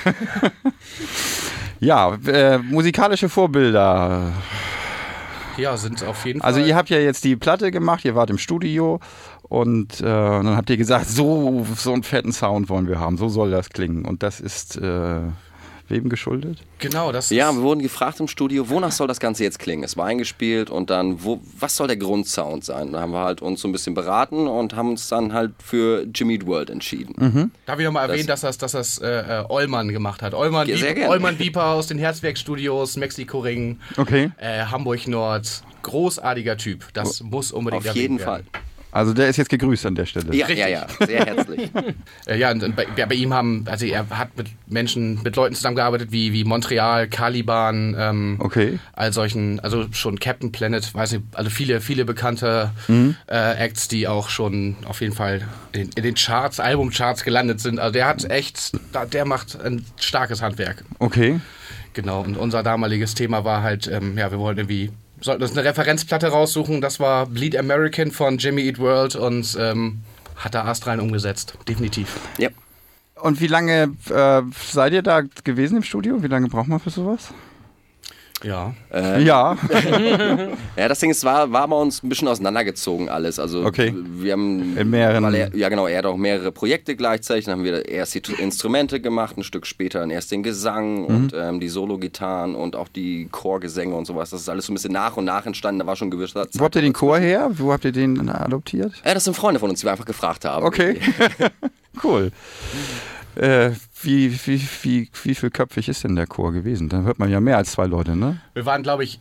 Ja, 1.78 2.14
äh, 2.26 2.56
musikalische 2.58 3.28
Vorbilder. 3.28 4.32
Ja, 5.58 5.76
sind 5.76 6.02
auf 6.04 6.24
jeden 6.24 6.40
Also 6.40 6.58
Fall. 6.58 6.68
ihr 6.68 6.74
habt 6.76 6.88
ja 6.88 6.98
jetzt 6.98 7.22
die 7.24 7.36
Platte 7.36 7.70
gemacht, 7.70 8.04
ihr 8.06 8.14
wart 8.14 8.30
im 8.30 8.38
Studio 8.38 8.98
und 9.42 10.00
äh, 10.00 10.04
dann 10.04 10.56
habt 10.56 10.70
ihr 10.70 10.78
gesagt, 10.78 11.06
so, 11.06 11.66
so 11.76 11.92
einen 11.92 12.02
fetten 12.02 12.32
Sound 12.32 12.70
wollen 12.70 12.88
wir 12.88 12.98
haben, 12.98 13.18
so 13.18 13.28
soll 13.28 13.50
das 13.50 13.68
klingen. 13.68 14.06
Und 14.06 14.22
das 14.22 14.40
ist 14.40 14.76
äh, 14.76 15.20
wem 15.88 16.08
geschuldet? 16.08 16.58
genau, 16.78 17.12
das 17.12 17.30
Ja, 17.30 17.52
wir 17.52 17.62
wurden 17.62 17.80
gefragt 17.80 18.20
im 18.20 18.28
Studio, 18.28 18.68
wonach 18.68 18.92
soll 18.92 19.06
das 19.08 19.20
Ganze 19.20 19.44
jetzt 19.44 19.58
klingen? 19.58 19.82
Es 19.84 19.96
war 19.96 20.06
eingespielt 20.06 20.68
und 20.70 20.90
dann, 20.90 21.22
wo, 21.24 21.40
was 21.58 21.76
soll 21.76 21.86
der 21.86 21.96
Grundsound 21.96 22.64
sein? 22.64 22.92
Da 22.92 23.00
haben 23.00 23.12
wir 23.12 23.20
halt 23.24 23.40
uns 23.42 23.60
so 23.60 23.68
ein 23.68 23.72
bisschen 23.72 23.94
beraten 23.94 24.46
und 24.46 24.74
haben 24.74 24.90
uns 24.90 25.08
dann 25.08 25.32
halt 25.32 25.52
für 25.62 26.06
Jimmy 26.14 26.44
World 26.46 26.70
entschieden. 26.70 27.50
Darf 27.66 27.78
ich 27.78 27.84
nochmal 27.84 28.08
erwähnen, 28.10 28.26
dass 28.26 28.42
das, 28.42 28.58
dass 28.58 28.72
das 28.72 28.98
äh, 28.98 29.44
Ollmann 29.48 29.88
gemacht 29.88 30.22
hat. 30.22 30.34
Ollmann, 30.34 30.68
Ja, 30.68 30.76
sehr 30.76 30.90
Wiep, 30.90 30.96
gerne. 30.96 31.10
Ollmann 31.12 31.38
Wieper 31.38 31.66
aus 31.66 31.86
den 31.86 31.98
Herzwerkstudios, 31.98 32.96
Mexiko-Ring, 32.96 33.78
Okay. 33.96 34.30
äh, 34.38 34.64
Hamburg 34.66 35.06
Nord. 35.08 35.62
Großartiger 35.82 36.56
Typ. 36.56 36.84
Das 36.94 37.22
muss 37.22 37.52
unbedingt 37.52 37.82
Auf 37.82 37.86
erwähnt 37.86 38.02
jeden 38.02 38.18
werden. 38.18 38.44
Fall. 38.52 38.62
Also 38.96 39.12
der 39.12 39.28
ist 39.28 39.36
jetzt 39.36 39.50
gegrüßt 39.50 39.84
an 39.84 39.94
der 39.94 40.06
Stelle. 40.06 40.34
Ja, 40.34 40.46
Richtig. 40.46 40.58
ja, 40.58 40.68
ja, 40.68 40.86
sehr 41.06 41.26
herzlich. 41.26 41.70
Äh, 42.26 42.38
ja, 42.38 42.50
und, 42.50 42.62
und 42.64 42.74
bei, 42.74 42.86
bei 42.86 43.14
ihm 43.14 43.32
haben, 43.32 43.64
also 43.68 43.86
er 43.86 44.08
hat 44.10 44.36
mit 44.36 44.48
Menschen, 44.66 45.22
mit 45.22 45.36
Leuten 45.36 45.54
zusammengearbeitet 45.54 46.10
wie, 46.10 46.32
wie 46.32 46.42
Montreal, 46.44 47.06
Caliban, 47.08 47.94
ähm, 47.98 48.36
Okay. 48.40 48.80
all 48.94 49.12
solchen, 49.12 49.60
also 49.60 49.86
schon 49.92 50.18
Captain 50.18 50.50
Planet, 50.50 50.92
weiß 50.92 51.12
ich, 51.12 51.20
also 51.34 51.50
viele, 51.50 51.80
viele 51.80 52.04
bekannte 52.04 52.70
äh, 52.88 53.54
Acts, 53.56 53.86
die 53.88 54.08
auch 54.08 54.28
schon 54.28 54.76
auf 54.86 55.00
jeden 55.02 55.14
Fall 55.14 55.42
in, 55.72 55.90
in 55.94 56.02
den 56.02 56.14
Charts, 56.14 56.58
Albumcharts 56.58 57.22
gelandet 57.22 57.60
sind. 57.60 57.78
Also 57.78 57.92
der 57.92 58.06
hat 58.06 58.24
echt, 58.28 58.72
der 59.12 59.24
macht 59.24 59.60
ein 59.62 59.84
starkes 60.00 60.42
Handwerk. 60.42 60.84
Okay. 60.98 61.40
Genau, 61.92 62.22
und 62.22 62.36
unser 62.36 62.62
damaliges 62.62 63.14
Thema 63.14 63.44
war 63.44 63.62
halt, 63.62 63.86
ähm, 63.86 64.18
ja, 64.18 64.30
wir 64.30 64.38
wollten 64.38 64.60
irgendwie, 64.60 64.90
sollten 65.20 65.42
uns 65.42 65.52
eine 65.52 65.64
Referenzplatte 65.64 66.28
raussuchen, 66.28 66.80
das 66.80 67.00
war 67.00 67.26
Bleed 67.26 67.56
American 67.56 68.10
von 68.10 68.38
Jimmy 68.38 68.62
Eat 68.62 68.78
World 68.78 69.16
und 69.16 69.56
ähm, 69.58 70.00
hat 70.36 70.54
da 70.54 70.64
astrein 70.64 71.00
umgesetzt, 71.00 71.54
definitiv. 71.68 72.18
Ja. 72.38 72.50
Und 73.20 73.40
wie 73.40 73.46
lange 73.46 73.94
äh, 74.10 74.42
seid 74.70 74.92
ihr 74.92 75.02
da 75.02 75.22
gewesen 75.44 75.78
im 75.78 75.82
Studio? 75.82 76.22
Wie 76.22 76.26
lange 76.26 76.48
braucht 76.48 76.68
man 76.68 76.80
für 76.80 76.90
sowas? 76.90 77.32
Ja. 78.46 78.74
Ja. 79.18 79.56
Ja, 80.76 80.88
das 80.88 81.00
Ding 81.00 81.10
ist, 81.10 81.24
war, 81.24 81.50
war 81.52 81.66
bei 81.68 81.76
uns 81.76 82.02
ein 82.02 82.08
bisschen 82.10 82.28
auseinandergezogen 82.28 83.08
alles. 83.08 83.38
Also 83.38 83.64
Okay. 83.64 83.94
wir 83.96 84.32
haben 84.34 84.76
In 84.76 84.90
mehreren- 84.90 85.32
er, 85.34 85.54
ja 85.56 85.68
genau, 85.70 85.86
er 85.86 85.98
hat 85.98 86.06
auch 86.06 86.16
mehrere 86.18 86.52
Projekte 86.52 86.94
gleichzeitig. 86.96 87.46
Dann 87.46 87.52
haben 87.58 87.64
wir 87.64 87.88
erst 87.88 88.14
die 88.14 88.22
Instrumente 88.40 89.00
gemacht, 89.00 89.36
ein 89.38 89.42
Stück 89.42 89.66
später 89.66 90.00
dann 90.00 90.10
erst 90.10 90.30
den 90.32 90.42
Gesang 90.42 91.00
Mhm. 91.00 91.04
und 91.06 91.32
ähm, 91.34 91.60
die 91.60 91.68
Solo-Gitarren 91.68 92.54
und 92.54 92.76
auch 92.76 92.88
die 92.88 93.28
Chorgesänge 93.32 93.94
und 93.94 94.04
sowas. 94.06 94.30
Das 94.30 94.42
ist 94.42 94.48
alles 94.48 94.66
so 94.66 94.72
ein 94.72 94.74
bisschen 94.74 94.92
nach 94.92 95.16
und 95.16 95.24
nach 95.24 95.46
entstanden. 95.46 95.80
Da 95.80 95.86
war 95.86 95.96
schon 95.96 96.10
gewisser 96.10 96.46
Wo 96.52 96.64
habt 96.64 96.76
ihr 96.76 96.82
den 96.82 96.92
Chor 96.92 97.18
her? 97.18 97.50
Wo 97.54 97.72
habt 97.72 97.84
ihr 97.84 97.92
den 97.92 98.28
adoptiert? 98.28 98.92
Ja, 99.04 99.14
das 99.14 99.24
sind 99.24 99.34
Freunde 99.34 99.58
von 99.60 99.70
uns, 99.70 99.80
die 99.80 99.86
wir 99.86 99.92
einfach 99.92 100.04
gefragt 100.04 100.44
haben. 100.44 100.64
Okay. 100.64 101.00
cool. 102.04 102.30
Äh, 103.34 103.70
wie, 104.02 104.32
wie, 104.46 104.60
wie, 104.82 105.10
wie 105.22 105.34
vielköpfig 105.34 105.88
ist 105.88 106.04
denn 106.04 106.16
der 106.16 106.26
Chor 106.26 106.52
gewesen? 106.52 106.88
Da 106.88 107.02
hört 107.02 107.18
man 107.18 107.30
ja 107.30 107.40
mehr 107.40 107.56
als 107.56 107.72
zwei 107.72 107.86
Leute, 107.86 108.16
ne? 108.16 108.40
Wir 108.54 108.66
waren, 108.66 108.82
glaube 108.82 109.04
ich, 109.04 109.18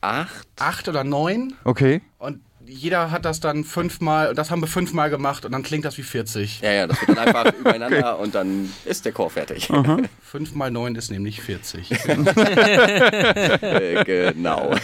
Acht? 0.00 0.46
acht 0.60 0.88
oder 0.88 1.02
neun 1.02 1.54
Okay. 1.64 2.00
und 2.18 2.40
jeder 2.70 3.10
hat 3.10 3.24
das 3.24 3.40
dann 3.40 3.64
fünfmal, 3.64 4.34
das 4.34 4.50
haben 4.50 4.60
wir 4.60 4.66
fünfmal 4.68 5.08
gemacht 5.08 5.46
und 5.46 5.52
dann 5.52 5.62
klingt 5.62 5.86
das 5.86 5.96
wie 5.96 6.02
40. 6.02 6.60
Ja, 6.60 6.70
ja, 6.70 6.86
das 6.86 7.00
wird 7.00 7.16
dann 7.16 7.26
einfach 7.26 7.54
übereinander 7.58 8.18
und 8.18 8.34
dann 8.34 8.70
ist 8.84 9.06
der 9.06 9.12
Chor 9.12 9.30
fertig. 9.30 9.70
Fünf 10.22 10.54
mal 10.54 10.70
neun 10.70 10.94
ist 10.94 11.10
nämlich 11.10 11.40
40. 11.40 11.90
Äh, 12.06 14.04
genau. 14.06 14.74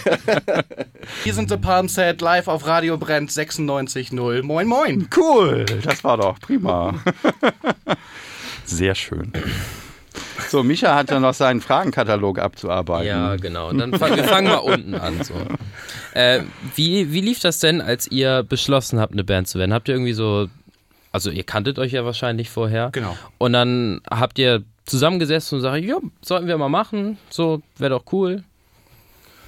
Hier 1.25 1.35
sind 1.35 1.51
The 1.51 1.59
Palm 1.59 1.89
Set 1.89 2.23
live 2.23 2.49
auf 2.49 2.67
Radio 2.67 2.97
Brennt 2.97 3.31
96.0. 3.31 4.43
Moin, 4.43 4.67
moin. 4.67 5.07
Cool. 5.15 5.67
Das 5.83 6.03
war 6.03 6.17
doch 6.17 6.41
prima. 6.41 6.95
Sehr 8.65 8.95
schön. 8.95 9.33
So, 10.49 10.63
Micha 10.63 10.95
hat 10.95 11.11
dann 11.11 11.23
noch 11.23 11.35
seinen 11.35 11.61
Fragenkatalog 11.61 12.39
abzuarbeiten. 12.39 13.09
Ja, 13.09 13.37
genau. 13.37 13.73
Dann 13.73 13.93
fang, 13.95 14.15
wir 14.15 14.25
fangen 14.25 14.49
mal 14.49 14.59
unten 14.59 14.95
an. 14.95 15.23
So. 15.23 15.35
Äh, 16.13 16.43
wie, 16.77 17.13
wie 17.13 17.21
lief 17.21 17.41
das 17.41 17.59
denn, 17.59 17.81
als 17.81 18.07
ihr 18.07 18.45
beschlossen 18.45 19.01
habt, 19.01 19.13
eine 19.13 19.25
Band 19.25 19.49
zu 19.49 19.59
werden? 19.59 19.73
Habt 19.73 19.89
ihr 19.89 19.95
irgendwie 19.95 20.13
so, 20.13 20.49
also 21.11 21.31
ihr 21.31 21.43
kanntet 21.43 21.79
euch 21.79 21.93
ja 21.93 22.05
wahrscheinlich 22.05 22.51
vorher. 22.51 22.91
Genau. 22.93 23.17
Und 23.39 23.53
dann 23.53 24.01
habt 24.09 24.39
ihr 24.39 24.63
zusammengesessen 24.87 25.57
und 25.57 25.63
sagt, 25.63 25.85
ja, 25.85 25.99
sollten 26.23 26.47
wir 26.47 26.59
mal 26.59 26.69
machen, 26.69 27.19
so 27.31 27.63
wäre 27.79 27.91
doch 27.91 28.05
cool. 28.13 28.45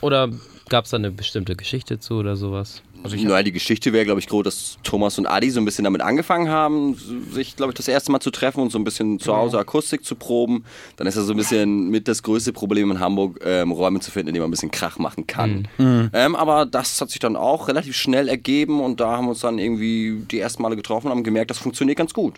Oder 0.00 0.28
gab 0.68 0.84
es 0.84 0.90
da 0.90 0.96
eine 0.96 1.10
bestimmte 1.10 1.56
Geschichte 1.56 2.00
zu 2.00 2.14
oder 2.14 2.36
sowas? 2.36 2.82
Also 3.02 3.16
ich 3.16 3.24
Naja, 3.24 3.42
die 3.42 3.52
Geschichte 3.52 3.92
wäre, 3.92 4.04
glaube 4.04 4.20
ich, 4.20 4.26
groß, 4.26 4.44
dass 4.44 4.78
Thomas 4.82 5.18
und 5.18 5.26
Adi 5.26 5.50
so 5.50 5.60
ein 5.60 5.64
bisschen 5.64 5.84
damit 5.84 6.00
angefangen 6.02 6.48
haben, 6.48 6.96
sich, 7.32 7.56
glaube 7.56 7.72
ich, 7.72 7.76
das 7.76 7.88
erste 7.88 8.10
Mal 8.12 8.20
zu 8.20 8.30
treffen 8.30 8.60
und 8.60 8.72
so 8.72 8.78
ein 8.78 8.84
bisschen 8.84 9.18
zu 9.18 9.36
Hause 9.36 9.58
Akustik 9.58 10.04
zu 10.04 10.14
proben. 10.14 10.64
Dann 10.96 11.06
ist 11.06 11.14
ja 11.16 11.22
so 11.22 11.32
ein 11.32 11.36
bisschen 11.36 11.90
mit 11.90 12.08
das 12.08 12.22
größte 12.22 12.52
Problem 12.52 12.90
in 12.90 13.00
Hamburg, 13.00 13.40
ähm, 13.44 13.70
Räume 13.70 14.00
zu 14.00 14.10
finden, 14.10 14.28
in 14.28 14.34
denen 14.34 14.42
man 14.42 14.48
ein 14.48 14.52
bisschen 14.52 14.70
Krach 14.70 14.98
machen 14.98 15.26
kann. 15.26 15.68
Ähm, 15.78 16.34
aber 16.34 16.66
das 16.66 17.00
hat 17.00 17.10
sich 17.10 17.20
dann 17.20 17.36
auch 17.36 17.68
relativ 17.68 17.96
schnell 17.96 18.28
ergeben 18.28 18.80
und 18.80 19.00
da 19.00 19.16
haben 19.16 19.26
wir 19.26 19.30
uns 19.30 19.40
dann 19.40 19.58
irgendwie 19.58 20.22
die 20.30 20.40
ersten 20.40 20.62
Male 20.62 20.76
getroffen 20.76 21.06
und 21.06 21.12
haben 21.12 21.24
gemerkt, 21.24 21.50
das 21.50 21.58
funktioniert 21.58 21.98
ganz 21.98 22.12
gut. 22.12 22.34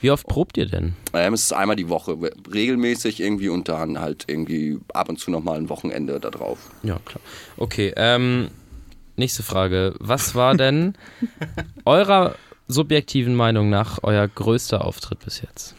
Wie 0.00 0.10
oft 0.10 0.26
probt 0.26 0.56
ihr 0.56 0.66
denn? 0.66 0.94
Ähm, 1.12 1.34
es 1.34 1.42
ist 1.42 1.52
einmal 1.52 1.76
die 1.76 1.88
Woche, 1.88 2.16
regelmäßig 2.52 3.20
irgendwie 3.20 3.48
und 3.48 3.68
dann 3.68 3.98
halt 4.00 4.24
irgendwie 4.28 4.78
ab 4.94 5.08
und 5.08 5.18
zu 5.18 5.30
nochmal 5.30 5.58
ein 5.58 5.68
Wochenende 5.68 6.20
da 6.20 6.30
drauf. 6.30 6.58
Ja, 6.82 6.98
klar. 7.04 7.20
Okay, 7.56 7.92
ähm, 7.96 8.48
nächste 9.16 9.42
Frage. 9.42 9.94
Was 9.98 10.34
war 10.34 10.56
denn 10.56 10.94
eurer 11.84 12.34
subjektiven 12.68 13.34
Meinung 13.34 13.70
nach 13.70 13.98
euer 14.02 14.28
größter 14.28 14.84
Auftritt 14.84 15.20
bis 15.24 15.42
jetzt? 15.42 15.74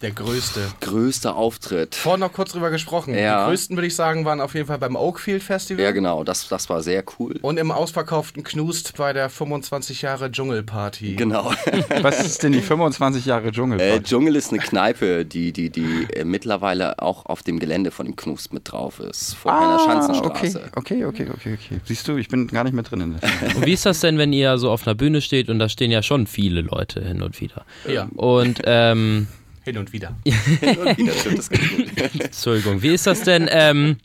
Der 0.00 0.12
größte. 0.12 0.60
Größter 0.80 1.34
Auftritt. 1.34 1.96
Vorhin 1.96 2.20
noch 2.20 2.32
kurz 2.32 2.52
drüber 2.52 2.70
gesprochen. 2.70 3.14
Ja. 3.14 3.42
Die 3.44 3.50
größten, 3.50 3.76
würde 3.76 3.88
ich 3.88 3.96
sagen, 3.96 4.24
waren 4.24 4.40
auf 4.40 4.54
jeden 4.54 4.68
Fall 4.68 4.78
beim 4.78 4.94
Oakfield 4.94 5.42
Festival. 5.42 5.82
Ja, 5.84 5.90
genau, 5.90 6.22
das, 6.22 6.46
das 6.46 6.70
war 6.70 6.82
sehr 6.82 7.02
cool. 7.18 7.36
Und 7.42 7.58
im 7.58 7.72
ausverkauften 7.72 8.44
Knust 8.44 8.96
bei 8.96 9.12
der 9.12 9.28
25 9.28 10.02
Jahre 10.02 10.30
Dschungelparty. 10.30 11.16
Genau. 11.16 11.50
Was 12.02 12.24
ist 12.24 12.44
denn 12.44 12.52
die 12.52 12.60
25 12.60 13.26
Jahre 13.26 13.48
Äh, 13.48 13.52
Dschungelparty? 13.52 14.02
Dschungel 14.04 14.36
ist 14.36 14.52
eine 14.52 14.60
Kneipe, 14.60 15.24
die, 15.24 15.52
die, 15.52 15.70
die 15.70 16.06
äh, 16.12 16.24
mittlerweile 16.24 17.00
auch 17.02 17.26
auf 17.26 17.42
dem 17.42 17.58
Gelände 17.58 17.90
von 17.90 18.06
dem 18.06 18.14
Knust 18.14 18.52
mit 18.52 18.70
drauf 18.70 19.00
ist. 19.00 19.34
Vor 19.34 19.52
einer 19.52 19.74
okay, 19.82 19.84
Schanzenstraße. 19.84 20.62
okay, 20.76 21.04
okay, 21.06 21.26
okay, 21.34 21.58
okay. 21.60 21.80
Siehst 21.84 22.06
du, 22.06 22.16
ich 22.16 22.28
bin 22.28 22.46
gar 22.46 22.62
nicht 22.62 22.72
mehr 22.72 22.84
drin 22.84 23.00
in 23.00 23.16
der 23.18 23.56
Und 23.56 23.66
wie 23.66 23.72
ist 23.72 23.84
das 23.84 23.98
denn, 23.98 24.16
wenn 24.16 24.32
ihr 24.32 24.58
so 24.58 24.70
auf 24.70 24.86
einer 24.86 24.94
Bühne 24.94 25.20
steht 25.22 25.48
und 25.48 25.58
da 25.58 25.68
stehen 25.68 25.90
ja 25.90 26.04
schon 26.04 26.28
viele 26.28 26.60
Leute 26.60 27.02
hin 27.04 27.20
und 27.20 27.40
wieder? 27.40 27.64
Ja, 27.88 28.08
Und, 28.14 28.60
ähm, 28.64 29.26
hin 29.72 29.78
und 29.78 29.92
wieder. 29.92 30.16
Stimmt, 30.26 31.38
das 31.38 31.50
geht 31.50 31.76
gut. 31.76 32.20
Entschuldigung, 32.20 32.82
wie 32.82 32.94
ist 32.94 33.06
das 33.06 33.22
denn? 33.22 33.48
Ähm, 33.50 33.98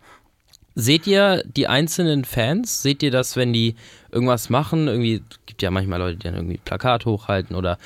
seht 0.75 1.07
ihr 1.07 1.43
die 1.45 1.67
einzelnen 1.67 2.25
Fans? 2.25 2.81
Seht 2.81 3.03
ihr 3.03 3.11
das, 3.11 3.35
wenn 3.35 3.53
die 3.53 3.75
irgendwas 4.11 4.49
machen? 4.49 4.87
Irgendwie 4.87 5.21
gibt 5.45 5.61
ja 5.61 5.71
manchmal 5.71 5.99
Leute, 5.99 6.17
die 6.17 6.23
dann 6.23 6.35
irgendwie 6.35 6.57
Plakat 6.57 7.05
hochhalten 7.05 7.55
oder, 7.55 7.77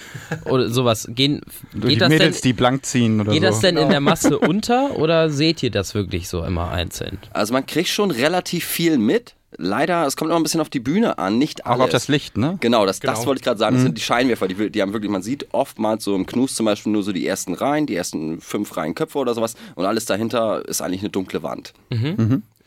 oder 0.45 0.69
sowas. 0.69 1.07
Gehen, 1.09 1.41
Durch 1.73 1.83
geht 1.83 1.91
die 1.91 1.97
das 1.97 2.09
Mädels, 2.09 2.41
denn, 2.41 2.49
die 2.49 2.53
blank 2.53 2.85
ziehen 2.85 3.21
oder 3.21 3.31
geht 3.31 3.41
so. 3.41 3.47
das 3.47 3.59
denn 3.59 3.77
in 3.77 3.89
der 3.89 4.01
Masse 4.01 4.39
unter 4.39 4.97
oder 4.97 5.29
seht 5.29 5.63
ihr 5.63 5.71
das 5.71 5.93
wirklich 5.93 6.27
so 6.27 6.43
immer 6.43 6.71
einzeln? 6.71 7.17
Also 7.31 7.53
man 7.53 7.65
kriegt 7.65 7.89
schon 7.89 8.11
relativ 8.11 8.65
viel 8.65 8.97
mit. 8.97 9.35
Leider, 9.55 10.05
es 10.05 10.17
kommt 10.17 10.29
immer 10.29 10.39
ein 10.39 10.43
bisschen 10.43 10.59
auf 10.59 10.69
die 10.69 10.81
Bühne 10.81 11.17
an, 11.19 11.37
nicht 11.37 11.65
Auch 11.65 11.71
alles. 11.71 11.83
auf 11.85 11.89
das 11.91 12.07
Licht, 12.09 12.37
ne? 12.37 12.57
Genau, 12.59 12.85
das, 12.85 12.99
das 12.99 13.15
Genau. 13.19 13.27
wollte 13.27 13.39
ich 13.39 13.45
gerade 13.45 13.57
sagen. 13.57 13.75
Das 13.75 13.83
sind 13.83 13.97
die 13.97 14.01
Scheinwerfer, 14.01 14.47
die, 14.49 14.69
die 14.69 14.81
haben 14.81 14.91
wirklich, 14.91 15.09
man 15.09 15.21
sieht 15.21 15.47
oftmals 15.53 16.03
so 16.03 16.15
im 16.15 16.25
Knus 16.25 16.53
zum 16.55 16.65
Beispiel 16.65 16.91
nur 16.91 17.01
so 17.03 17.13
die 17.13 17.25
ersten 17.25 17.53
Reihen, 17.53 17.85
die 17.85 17.95
ersten 17.95 18.41
fünf 18.41 18.75
Reihen 18.75 18.93
Köpfe 18.93 19.17
oder 19.19 19.33
sowas 19.33 19.55
und 19.75 19.85
alles 19.85 20.05
dahinter 20.05 20.67
ist 20.67 20.81
eigentlich 20.81 21.01
eine 21.01 21.09
dunkle 21.11 21.43
Wand. 21.43 21.73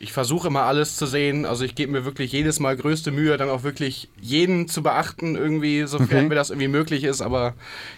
Ich 0.01 0.13
versuche 0.13 0.47
immer 0.47 0.63
alles 0.63 0.95
zu 0.95 1.05
sehen. 1.05 1.45
Also 1.45 1.63
ich 1.63 1.75
gebe 1.75 1.91
mir 1.91 2.05
wirklich 2.05 2.31
jedes 2.31 2.59
Mal 2.59 2.75
größte 2.75 3.11
Mühe, 3.11 3.37
dann 3.37 3.49
auch 3.49 3.61
wirklich 3.61 4.09
jeden 4.19 4.67
zu 4.67 4.81
beachten, 4.81 5.35
irgendwie, 5.35 5.83
sofern 5.85 6.07
Okay. 6.07 6.27
mir 6.29 6.35
das 6.35 6.49
irgendwie 6.49 6.67
möglich 6.69 7.03
ist. 7.03 7.21
Aber 7.21 7.53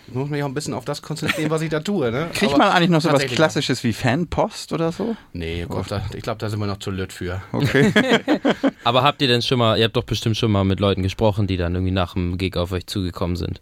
ich 0.07 0.13
muss 0.13 0.29
mich 0.29 0.43
auch 0.43 0.47
ein 0.47 0.53
bisschen 0.53 0.73
auf 0.73 0.83
das 0.83 1.01
konzentrieren, 1.01 1.49
was 1.49 1.61
ich 1.61 1.69
da 1.69 1.79
tue. 1.79 2.11
Ne? 2.11 2.29
Kriegt 2.33 2.57
man 2.57 2.69
eigentlich 2.69 2.89
noch 2.89 2.99
so 3.01 3.11
was 3.11 3.25
Klassisches 3.25 3.83
wie 3.85 3.93
Fanpost 3.93 4.73
oder 4.73 4.91
so? 4.91 5.15
Nee, 5.31 5.65
Gott, 5.69 5.89
da, 5.89 6.01
ich 6.13 6.21
glaube, 6.21 6.39
da 6.39 6.49
sind 6.49 6.59
wir 6.59 6.67
noch 6.67 6.79
zu 6.79 6.91
lütt 6.91 7.13
für. 7.13 7.41
Okay. 7.53 7.93
Aber 8.83 9.03
habt 9.03 9.21
ihr 9.21 9.29
denn 9.29 9.41
schon 9.41 9.59
mal, 9.59 9.77
ihr 9.77 9.85
habt 9.85 9.95
doch 9.95 10.03
bestimmt 10.03 10.35
schon 10.35 10.51
mal 10.51 10.65
mit 10.65 10.81
Leuten 10.81 11.03
gesprochen, 11.03 11.47
die 11.47 11.55
dann 11.55 11.73
irgendwie 11.73 11.93
nach 11.93 12.15
dem 12.15 12.37
Gig 12.37 12.57
auf 12.57 12.73
euch 12.73 12.85
zugekommen 12.85 13.37
sind. 13.37 13.61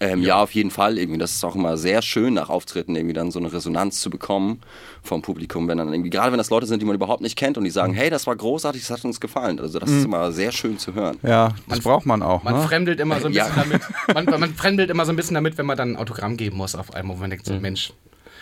Ähm, 0.00 0.22
ja. 0.22 0.40
auf 0.40 0.52
jeden 0.52 0.70
Fall. 0.70 0.98
Irgendwie, 0.98 1.18
das 1.18 1.32
ist 1.32 1.44
auch 1.44 1.56
immer 1.56 1.76
sehr 1.76 2.02
schön 2.02 2.34
nach 2.34 2.48
Auftritten, 2.48 2.94
irgendwie 2.94 3.14
dann 3.14 3.30
so 3.30 3.38
eine 3.38 3.52
Resonanz 3.52 4.00
zu 4.00 4.10
bekommen 4.10 4.60
vom 5.02 5.22
Publikum, 5.22 5.66
wenn 5.68 5.78
dann 5.78 5.92
irgendwie, 5.92 6.10
gerade 6.10 6.30
wenn 6.30 6.38
das 6.38 6.50
Leute 6.50 6.66
sind, 6.66 6.80
die 6.80 6.86
man 6.86 6.94
überhaupt 6.94 7.20
nicht 7.20 7.36
kennt 7.36 7.58
und 7.58 7.64
die 7.64 7.70
sagen, 7.70 7.94
hey, 7.94 8.10
das 8.10 8.26
war 8.26 8.36
großartig, 8.36 8.82
das 8.82 8.90
hat 8.90 9.04
uns 9.04 9.20
gefallen. 9.20 9.58
Also 9.58 9.78
das 9.78 9.90
ist 9.90 10.04
immer 10.04 10.30
sehr 10.32 10.52
schön 10.52 10.78
zu 10.78 10.94
hören. 10.94 11.18
Ja, 11.22 11.54
das 11.68 11.80
braucht 11.80 12.06
man 12.06 12.22
auch. 12.22 12.42
Man 12.42 12.54
ne? 12.54 12.62
fremdelt 12.62 13.00
immer 13.00 13.20
so 13.20 13.26
ein 13.26 13.32
Ja. 13.38 13.46
bisschen 13.46 13.80
damit. 14.14 14.26
Man, 14.26 14.40
man 14.40 14.54
fremdelt 14.54 14.90
immer 14.90 15.04
so 15.04 15.12
ein 15.12 15.16
bisschen 15.16 15.34
damit, 15.34 15.58
wenn 15.58 15.66
man 15.66 15.76
dann 15.76 15.92
ein 15.92 15.96
Autogramm 15.96 16.36
geben 16.36 16.56
muss 16.56 16.74
auf 16.74 16.94
einmal, 16.94 17.16
wo 17.16 17.20
man 17.20 17.30
denkt, 17.30 17.46
so, 17.46 17.54
Mensch. 17.54 17.92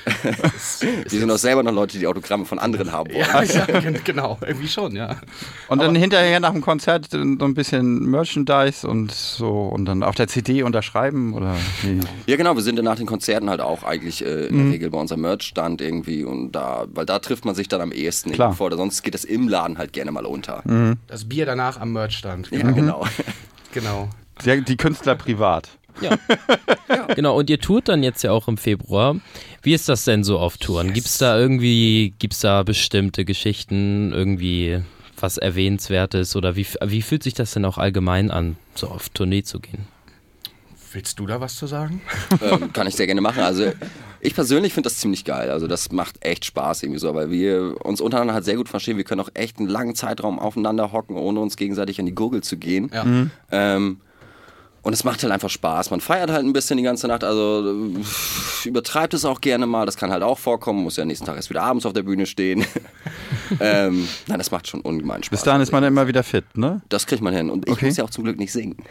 Wir 1.09 1.21
sind 1.21 1.31
auch 1.31 1.37
selber 1.39 1.63
noch 1.63 1.73
Leute, 1.73 1.99
die 1.99 2.07
Autogramme 2.07 2.45
von 2.45 2.59
anderen 2.59 2.93
haben 2.93 3.13
wollen. 3.13 3.27
Ja, 3.27 3.43
ja, 3.69 3.81
gen- 3.81 4.01
genau, 4.05 4.39
irgendwie 4.47 4.69
schon, 4.69 4.95
ja. 4.95 5.17
Und 5.69 5.81
dann 5.81 5.95
hinterher 5.95 6.39
nach 6.41 6.53
dem 6.53 6.61
Konzert 6.61 7.09
so 7.11 7.19
ein 7.19 7.55
bisschen 7.55 8.09
Merchandise 8.09 8.87
und 8.87 9.11
so 9.13 9.51
und 9.69 9.85
dann 9.87 10.03
auf 10.03 10.15
der 10.15 10.29
CD 10.29 10.63
unterschreiben 10.63 11.35
oder 11.35 11.57
wie? 11.83 12.01
Ja, 12.27 12.37
genau, 12.37 12.55
wir 12.55 12.63
sind 12.63 12.77
ja 12.77 12.83
nach 12.83 12.97
den 12.97 13.07
Konzerten 13.07 13.51
halt 13.51 13.61
auch 13.61 13.83
eigentlich 13.83 14.25
äh, 14.25 14.47
in 14.47 14.59
der 14.65 14.73
Regel 14.73 14.91
bei 14.91 14.99
unserem 14.99 15.23
Merch-Stand 15.23 15.81
irgendwie 15.81 16.25
und 16.25 16.53
da, 16.53 16.87
weil 16.93 17.07
da 17.07 17.19
trifft 17.19 17.45
man 17.45 17.55
sich 17.55 17.69
dann 17.69 17.81
am 17.81 17.93
ehesten 17.93 18.31
Klar. 18.33 18.49
irgendwie 18.49 18.57
vor, 18.59 18.67
oder 18.69 18.77
sonst 18.77 19.03
geht 19.03 19.15
das 19.15 19.25
im 19.25 19.49
Laden 19.49 19.79
halt 19.79 19.93
gerne 19.93 20.13
mal 20.13 20.25
unter. 20.27 20.63
Das 21.09 21.29
Bier 21.29 21.47
danach 21.47 21.81
am 21.81 21.93
Merchstand. 21.93 22.51
Ja, 22.51 22.71
genau. 22.71 23.05
Genau. 23.73 24.09
Die, 24.45 24.61
die 24.63 24.77
Künstler 24.77 25.15
privat. 25.15 25.71
Genau, 27.15 27.39
und 27.39 27.49
ihr 27.49 27.61
tourt 27.61 27.89
dann 27.89 28.03
jetzt 28.03 28.23
ja 28.23 28.33
auch 28.33 28.49
im 28.49 28.57
Februar. 28.57 29.17
Wie 29.63 29.75
ist 29.75 29.89
das 29.89 30.05
denn 30.05 30.25
so 30.25 30.39
auf 30.39 30.59
Touren? 30.59 30.93
Gibt's 30.93 31.19
da 31.19 31.39
irgendwie, 31.39 32.15
gibt's 32.19 32.41
da 32.41 32.63
bestimmte 32.63 33.25
Geschichten, 33.25 34.13
irgendwie 34.13 34.81
was 35.19 35.39
Erwähnenswertes 35.39 36.37
oder 36.37 36.57
wie, 36.57 36.67
wie 36.85 37.03
fühlt 37.03 37.23
sich 37.23 37.35
das 37.35 37.53
denn 37.53 37.65
auch 37.65 37.79
allgemein 37.79 38.31
an, 38.31 38.57
so 38.75 38.89
auf 38.89 39.09
Tournee 39.09 39.43
zu 39.43 39.61
gehen? 39.61 39.87
Willst 40.93 41.19
du 41.19 41.27
da 41.27 41.41
was 41.41 41.57
zu 41.57 41.67
sagen? 41.67 42.01
ähm, 42.41 42.73
kann 42.73 42.87
ich 42.87 42.97
sehr 42.97 43.07
gerne 43.07 43.21
machen. 43.21 43.43
Also 43.43 43.73
ich 44.21 44.35
persönlich 44.35 44.73
finde 44.73 44.89
das 44.89 44.99
ziemlich 44.99 45.25
geil. 45.25 45.51
Also 45.51 45.67
das 45.67 45.93
macht 45.93 46.25
echt 46.25 46.45
Spaß 46.45 46.83
irgendwie 46.83 47.01
so, 47.01 47.15
weil 47.15 47.31
wir 47.31 47.77
uns 47.85 48.01
untereinander 48.01 48.35
halt 48.35 48.45
sehr 48.45 48.57
gut 48.57 48.69
verstehen. 48.69 48.97
Wir 48.97 49.05
können 49.05 49.21
auch 49.21 49.31
echt 49.35 49.59
einen 49.59 49.69
langen 49.69 49.95
Zeitraum 49.95 50.39
aufeinander 50.39 50.93
hocken, 50.93 51.17
ohne 51.17 51.41
uns 51.41 51.57
gegenseitig 51.57 51.99
an 52.01 52.07
die 52.07 52.15
Gurgel 52.15 52.43
zu 52.43 52.57
gehen. 52.57 52.91
Ja. 52.95 53.05
Ähm, 53.51 54.01
und 54.87 54.93
es 54.93 55.03
macht 55.03 55.21
halt 55.25 55.33
einfach 55.33 55.51
Spaß. 55.51 55.91
Man 55.91 56.01
feiert 56.01 56.31
halt 56.31 56.45
ein 56.45 56.53
bisschen 56.53 56.77
die 56.77 56.85
ganze 56.85 57.09
Nacht. 57.09 57.25
Also 57.25 57.75
äh, 57.77 58.69
übertreibt 58.69 59.15
es 59.15 59.25
auch 59.25 59.41
gerne 59.41 59.67
mal. 59.67 59.85
Das 59.85 59.97
kann 59.97 60.13
halt 60.13 60.23
auch 60.23 60.39
vorkommen. 60.39 60.85
Muss 60.85 60.97
ja 60.97 61.05
nächsten 61.05 61.27
Tag 61.27 61.35
erst 61.35 61.51
wieder 61.51 61.65
abends 61.65 61.85
auf 61.87 61.93
der 61.93 62.05
Bühne 62.05 62.25
stehen. 62.25 62.65
ähm, 63.61 64.07
nein, 64.29 64.39
das 64.39 64.53
macht 64.53 64.69
schon 64.69 64.83
ungemein 64.83 65.25
Spaß. 65.25 65.31
Bis 65.31 65.43
dahin 65.43 65.61
ist 65.61 65.73
man 65.73 65.83
dann 65.83 65.93
immer 65.93 66.07
wieder 66.07 66.23
fit, 66.23 66.45
ne? 66.57 66.83
das 66.89 67.09
kriegt 67.09 67.21
man 67.21 67.35
hin. 67.35 67.51
Und 67.51 67.67
ich 67.67 67.73
Okay. 67.73 67.87
muss 67.87 67.97
ja 67.97 68.05
auch 68.05 68.11
zum 68.11 68.23
Glück 68.23 68.39
nicht 68.39 68.53
singen. 68.53 68.77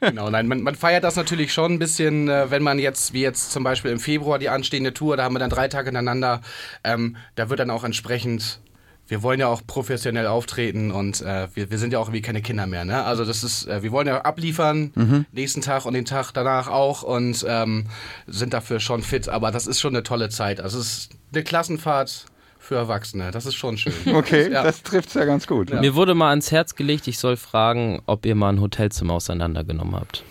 Genau, 0.00 0.30
nein, 0.30 0.48
man, 0.48 0.62
man 0.62 0.74
feiert 0.74 1.04
das 1.04 1.16
natürlich 1.16 1.52
schon 1.52 1.72
ein 1.72 1.78
bisschen, 1.78 2.28
äh, 2.28 2.50
wenn 2.50 2.62
man 2.62 2.78
jetzt, 2.78 3.12
wie 3.12 3.20
jetzt 3.20 3.52
zum 3.52 3.62
Beispiel 3.64 3.90
im 3.90 3.98
Februar 4.00 4.38
die 4.38 4.48
anstehende 4.48 4.94
Tour, 4.94 5.16
da 5.16 5.24
haben 5.24 5.34
wir 5.34 5.38
dann 5.38 5.50
drei 5.50 5.68
Tage 5.68 5.90
ineinander, 5.90 6.40
ähm, 6.82 7.16
da 7.34 7.50
wird 7.50 7.60
dann 7.60 7.70
auch 7.70 7.84
entsprechend, 7.84 8.60
wir 9.06 9.22
wollen 9.22 9.38
ja 9.38 9.48
auch 9.48 9.60
professionell 9.66 10.26
auftreten 10.26 10.90
und 10.90 11.20
äh, 11.20 11.48
wir, 11.54 11.70
wir 11.70 11.78
sind 11.78 11.92
ja 11.92 11.98
auch 11.98 12.06
irgendwie 12.08 12.22
keine 12.22 12.40
Kinder 12.42 12.66
mehr, 12.66 12.84
ne? 12.84 13.04
Also 13.04 13.24
das 13.24 13.44
ist, 13.44 13.66
äh, 13.68 13.82
wir 13.82 13.92
wollen 13.92 14.06
ja 14.06 14.22
abliefern, 14.22 15.26
nächsten 15.32 15.60
Tag 15.60 15.84
und 15.84 15.92
den 15.94 16.04
Tag 16.06 16.32
danach 16.32 16.68
auch 16.68 17.02
und 17.02 17.44
ähm, 17.46 17.86
sind 18.26 18.54
dafür 18.54 18.80
schon 18.80 19.02
fit, 19.02 19.28
aber 19.28 19.50
das 19.50 19.66
ist 19.66 19.80
schon 19.80 19.94
eine 19.94 20.02
tolle 20.02 20.30
Zeit. 20.30 20.60
Also 20.60 20.78
es 20.78 20.86
ist 20.86 21.10
eine 21.34 21.44
Klassenfahrt 21.44 22.26
für 22.58 22.76
Erwachsene, 22.76 23.30
das 23.30 23.44
ist 23.44 23.56
schon 23.56 23.76
schön. 23.76 23.92
Okay, 24.14 24.50
Ja. 24.50 24.62
das 24.62 24.82
trifft's 24.82 25.12
ja 25.12 25.26
ganz 25.26 25.46
gut. 25.46 25.70
Mir 25.70 25.94
wurde 25.94 26.14
mal 26.14 26.30
ans 26.30 26.50
Herz 26.50 26.74
gelegt, 26.74 27.06
ich 27.06 27.18
soll 27.18 27.36
fragen, 27.36 28.00
ob 28.06 28.24
ihr 28.24 28.34
mal 28.34 28.48
ein 28.54 28.60
Hotelzimmer 28.62 29.12
auseinandergenommen 29.14 29.96
habt. 29.96 30.24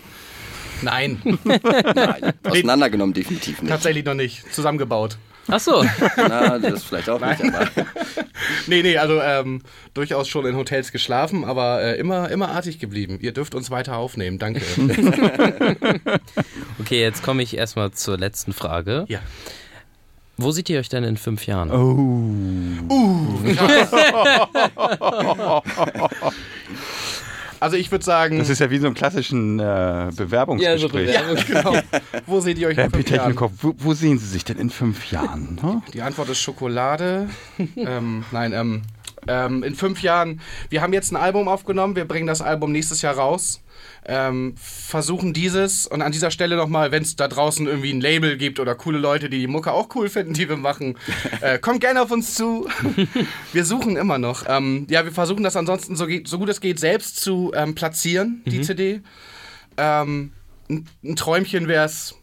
Nein, 0.82 1.20
Nein, 1.44 2.32
auseinandergenommen 2.42 3.14
definitiv 3.14 3.62
nicht. 3.62 3.70
tatsächlich 3.70 4.04
noch 4.04 4.14
nicht, 4.14 4.52
zusammengebaut. 4.52 5.16
Ach 5.48 5.60
so. 5.60 5.84
Na, 6.16 6.58
das 6.58 6.84
vielleicht 6.84 7.08
auch 7.10 7.20
nicht, 7.20 7.42
aber 7.42 7.68
Nee, 8.66 8.82
nee, 8.82 8.96
also 8.96 9.20
ähm, 9.20 9.60
durchaus 9.92 10.26
schon 10.28 10.46
in 10.46 10.56
Hotels 10.56 10.90
geschlafen, 10.92 11.44
aber 11.44 11.82
äh, 11.82 11.98
immer, 11.98 12.30
immer 12.30 12.48
artig 12.50 12.78
geblieben. 12.78 13.18
Ihr 13.20 13.32
dürft 13.32 13.54
uns 13.54 13.70
weiter 13.70 13.96
aufnehmen, 13.96 14.38
danke. 14.38 14.62
Okay, 16.80 17.00
jetzt 17.00 17.22
komme 17.22 17.42
ich 17.42 17.56
erstmal 17.56 17.92
zur 17.92 18.18
letzten 18.18 18.52
Frage. 18.52 19.04
ja. 19.08 19.20
Wo 20.36 20.50
seht 20.50 20.68
ihr 20.68 20.80
euch 20.80 20.88
denn 20.88 21.04
in 21.04 21.16
fünf 21.16 21.46
Jahren? 21.46 21.70
Also 27.64 27.78
ich 27.78 27.90
würde 27.90 28.04
sagen, 28.04 28.36
Das 28.36 28.50
ist 28.50 28.58
ja 28.58 28.68
wie 28.68 28.76
so 28.76 28.86
ein 28.86 28.92
klassischen 28.92 29.58
äh, 29.58 30.10
Bewerbungsgespräch. 30.14 31.14
Ja, 31.14 31.34
so 31.34 31.42
genau. 31.46 31.74
Wo 32.26 32.40
seht 32.40 32.58
ihr 32.58 32.68
euch 32.68 32.76
Herr 32.76 32.84
in 32.84 32.90
fünf 32.90 33.08
Jahren? 33.08 33.34
Wo, 33.38 33.74
wo 33.78 33.94
sehen 33.94 34.18
Sie 34.18 34.26
sich 34.26 34.44
denn 34.44 34.58
in 34.58 34.68
fünf 34.68 35.10
Jahren? 35.10 35.58
Ne? 35.62 35.80
Die 35.94 36.02
Antwort 36.02 36.28
ist 36.28 36.40
Schokolade. 36.40 37.30
ähm, 37.76 38.22
nein, 38.32 38.52
ähm, 38.52 38.82
ähm, 39.28 39.62
in 39.62 39.74
fünf 39.74 40.02
Jahren. 40.02 40.40
Wir 40.70 40.82
haben 40.82 40.92
jetzt 40.92 41.12
ein 41.12 41.16
Album 41.16 41.48
aufgenommen. 41.48 41.96
Wir 41.96 42.04
bringen 42.04 42.26
das 42.26 42.42
Album 42.42 42.72
nächstes 42.72 43.02
Jahr 43.02 43.14
raus. 43.14 43.60
Ähm, 44.06 44.54
versuchen 44.56 45.32
dieses 45.32 45.86
und 45.86 46.02
an 46.02 46.12
dieser 46.12 46.30
Stelle 46.30 46.56
nochmal, 46.56 46.92
wenn 46.92 47.02
es 47.02 47.16
da 47.16 47.26
draußen 47.26 47.66
irgendwie 47.66 47.92
ein 47.92 48.00
Label 48.00 48.36
gibt 48.36 48.60
oder 48.60 48.74
coole 48.74 48.98
Leute, 48.98 49.30
die 49.30 49.38
die 49.38 49.46
Mucke 49.46 49.72
auch 49.72 49.88
cool 49.94 50.08
finden, 50.08 50.34
die 50.34 50.48
wir 50.48 50.56
machen, 50.56 50.96
äh, 51.40 51.58
kommt 51.58 51.80
gerne 51.80 52.02
auf 52.02 52.10
uns 52.10 52.34
zu. 52.34 52.68
wir 53.52 53.64
suchen 53.64 53.96
immer 53.96 54.18
noch. 54.18 54.44
Ähm, 54.46 54.86
ja, 54.90 55.04
wir 55.04 55.12
versuchen 55.12 55.42
das 55.42 55.56
ansonsten 55.56 55.96
so, 55.96 56.06
so 56.24 56.38
gut 56.38 56.48
es 56.48 56.60
geht 56.60 56.78
selbst 56.78 57.20
zu 57.20 57.52
ähm, 57.54 57.74
platzieren, 57.74 58.42
die 58.46 58.60
CD. 58.60 59.00
Ähm, 59.76 60.32
ein 60.68 61.16
Träumchen 61.16 61.68
wäre 61.68 61.84
es, 61.84 62.14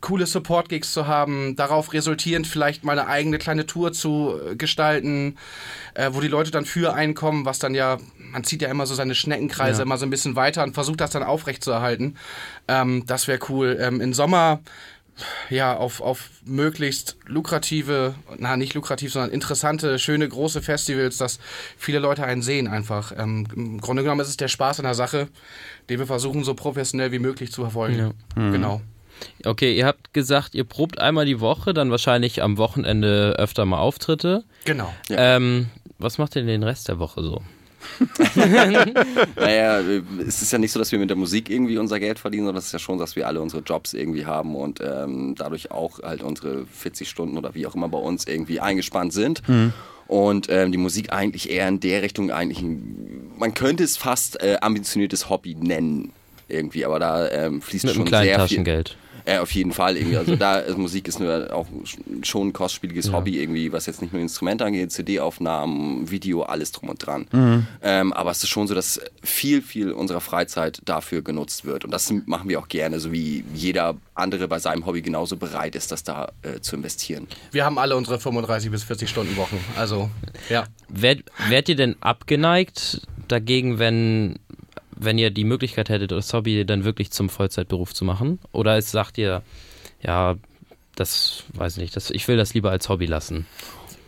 coole 0.00 0.26
Support-Gigs 0.26 0.92
zu 0.92 1.06
haben, 1.06 1.56
darauf 1.56 1.92
resultierend 1.92 2.46
vielleicht 2.46 2.84
mal 2.84 2.98
eine 2.98 3.08
eigene 3.08 3.38
kleine 3.38 3.66
Tour 3.66 3.92
zu 3.92 4.34
äh, 4.50 4.56
gestalten, 4.56 5.36
äh, 5.94 6.10
wo 6.12 6.20
die 6.20 6.28
Leute 6.28 6.50
dann 6.50 6.64
für 6.64 6.94
einkommen, 6.94 7.44
was 7.44 7.58
dann 7.58 7.74
ja, 7.74 7.98
man 8.18 8.44
zieht 8.44 8.62
ja 8.62 8.68
immer 8.68 8.86
so 8.86 8.94
seine 8.94 9.14
Schneckenkreise 9.14 9.82
immer 9.82 9.98
so 9.98 10.06
ein 10.06 10.10
bisschen 10.10 10.36
weiter 10.36 10.62
und 10.62 10.74
versucht 10.74 11.00
das 11.00 11.10
dann 11.10 11.22
aufrechtzuerhalten. 11.22 12.16
Ähm, 12.66 13.04
das 13.06 13.28
wäre 13.28 13.38
cool. 13.48 13.78
Ähm, 13.80 14.00
Im 14.00 14.14
Sommer 14.14 14.60
ja, 15.50 15.76
auf, 15.76 16.00
auf 16.00 16.30
möglichst 16.44 17.16
lukrative, 17.26 18.14
na 18.38 18.56
nicht 18.56 18.74
lukrativ, 18.74 19.12
sondern 19.12 19.32
interessante, 19.32 19.98
schöne, 19.98 20.28
große 20.28 20.62
Festivals, 20.62 21.18
dass 21.18 21.38
viele 21.76 21.98
Leute 21.98 22.24
einen 22.24 22.42
sehen 22.42 22.68
einfach. 22.68 23.12
Ähm, 23.16 23.46
Im 23.54 23.80
Grunde 23.80 24.02
genommen 24.02 24.20
ist 24.20 24.28
es 24.28 24.36
der 24.36 24.48
Spaß 24.48 24.78
an 24.78 24.84
der 24.84 24.94
Sache, 24.94 25.28
den 25.88 25.98
wir 25.98 26.06
versuchen 26.06 26.44
so 26.44 26.54
professionell 26.54 27.12
wie 27.12 27.18
möglich 27.18 27.52
zu 27.52 27.62
verfolgen. 27.62 27.96
Genau. 28.52 28.80
Okay, 29.44 29.76
ihr 29.76 29.86
habt 29.86 30.12
gesagt, 30.12 30.54
ihr 30.54 30.64
probt 30.64 30.98
einmal 30.98 31.24
die 31.24 31.40
Woche, 31.40 31.74
dann 31.74 31.90
wahrscheinlich 31.90 32.42
am 32.42 32.58
Wochenende 32.58 33.36
öfter 33.38 33.64
mal 33.64 33.78
Auftritte. 33.78 34.44
Genau. 34.64 34.92
Ähm, 35.10 35.68
was 35.98 36.18
macht 36.18 36.36
ihr 36.36 36.42
denn 36.42 36.48
den 36.48 36.62
Rest 36.62 36.88
der 36.88 36.98
Woche 36.98 37.22
so? 37.22 37.42
naja, 39.36 39.80
es 40.26 40.42
ist 40.42 40.52
ja 40.52 40.58
nicht 40.58 40.72
so, 40.72 40.78
dass 40.78 40.90
wir 40.92 40.98
mit 40.98 41.10
der 41.10 41.16
Musik 41.16 41.48
irgendwie 41.48 41.78
unser 41.78 42.00
Geld 42.00 42.18
verdienen, 42.18 42.46
sondern 42.46 42.58
es 42.58 42.66
ist 42.66 42.72
ja 42.72 42.78
schon, 42.78 42.98
dass 42.98 43.16
wir 43.16 43.26
alle 43.26 43.40
unsere 43.40 43.62
Jobs 43.62 43.94
irgendwie 43.94 44.26
haben 44.26 44.56
und 44.56 44.80
ähm, 44.80 45.34
dadurch 45.36 45.70
auch 45.70 46.02
halt 46.02 46.22
unsere 46.22 46.66
40 46.66 47.08
Stunden 47.08 47.38
oder 47.38 47.54
wie 47.54 47.66
auch 47.66 47.74
immer 47.74 47.88
bei 47.88 47.98
uns 47.98 48.26
irgendwie 48.26 48.60
eingespannt 48.60 49.12
sind. 49.12 49.42
Und 50.08 50.48
ähm, 50.48 50.72
die 50.72 50.78
Musik 50.78 51.12
eigentlich 51.12 51.50
eher 51.50 51.68
in 51.68 51.80
der 51.80 52.02
Richtung 52.02 52.30
eigentlich, 52.30 52.62
ein, 52.62 53.30
man 53.38 53.54
könnte 53.54 53.84
es 53.84 53.96
fast 53.96 54.42
äh, 54.42 54.56
ambitioniertes 54.60 55.28
Hobby 55.28 55.54
nennen 55.54 56.12
irgendwie, 56.48 56.84
aber 56.84 56.98
da 56.98 57.28
ähm, 57.28 57.60
fließt 57.60 57.84
Mit 57.84 57.94
schon 57.94 58.02
einem 58.02 58.08
kleinen 58.08 58.24
sehr 58.24 58.48
viel. 58.48 58.84
Ja, 59.28 59.42
auf 59.42 59.52
jeden 59.52 59.72
Fall 59.72 59.96
irgendwie. 59.96 60.16
Also 60.16 60.36
da 60.36 60.58
ist 60.58 60.78
Musik 60.78 61.06
ist 61.06 61.20
nur 61.20 61.52
auch 61.52 61.66
schon 62.22 62.48
ein 62.48 62.52
kostspieliges 62.52 63.12
Hobby 63.12 63.40
irgendwie, 63.40 63.72
was 63.72 63.86
jetzt 63.86 64.00
nicht 64.00 64.12
nur 64.12 64.22
Instrumente 64.22 64.64
angeht, 64.64 64.90
CD-Aufnahmen, 64.90 66.10
Video, 66.10 66.42
alles 66.42 66.72
drum 66.72 66.88
und 66.88 67.04
dran. 67.04 67.26
Ähm, 67.82 68.12
aber 68.12 68.30
es 68.30 68.42
ist 68.42 68.48
schon 68.48 68.66
so, 68.66 68.74
dass 68.74 69.00
viel, 69.22 69.60
viel 69.60 69.92
unserer 69.92 70.20
Freizeit 70.20 70.80
dafür 70.84 71.22
genutzt 71.22 71.64
wird. 71.64 71.84
Und 71.84 71.90
das 71.90 72.10
machen 72.26 72.48
wir 72.48 72.58
auch 72.58 72.68
gerne, 72.68 73.00
so 73.00 73.12
wie 73.12 73.44
jeder 73.54 73.96
andere 74.14 74.48
bei 74.48 74.58
seinem 74.58 74.86
Hobby 74.86 75.02
genauso 75.02 75.36
bereit 75.36 75.76
ist, 75.76 75.92
das 75.92 76.04
da 76.04 76.32
äh, 76.42 76.60
zu 76.60 76.76
investieren. 76.76 77.26
Wir 77.52 77.64
haben 77.64 77.78
alle 77.78 77.96
unsere 77.96 78.18
35 78.18 78.70
bis 78.70 78.84
40 78.84 79.08
Stunden 79.08 79.36
Wochen. 79.36 79.58
Also, 79.76 80.10
ja. 80.48 80.66
Wärt, 80.88 81.24
wärt 81.48 81.68
ihr 81.68 81.76
denn 81.76 81.96
abgeneigt 82.00 83.02
dagegen, 83.28 83.78
wenn, 83.78 84.38
wenn 84.98 85.18
ihr 85.18 85.30
die 85.30 85.44
Möglichkeit 85.44 85.88
hättet, 85.88 86.12
das 86.12 86.32
Hobby 86.32 86.64
dann 86.64 86.84
wirklich 86.84 87.10
zum 87.10 87.28
Vollzeitberuf 87.28 87.94
zu 87.94 88.04
machen? 88.04 88.38
Oder 88.52 88.78
ist, 88.78 88.90
sagt 88.90 89.18
ihr, 89.18 89.42
ja, 90.02 90.36
das 90.96 91.44
weiß 91.54 91.76
ich 91.76 91.82
nicht, 91.82 91.96
das, 91.96 92.10
ich 92.10 92.26
will 92.28 92.36
das 92.36 92.54
lieber 92.54 92.70
als 92.70 92.88
Hobby 92.88 93.06
lassen? 93.06 93.46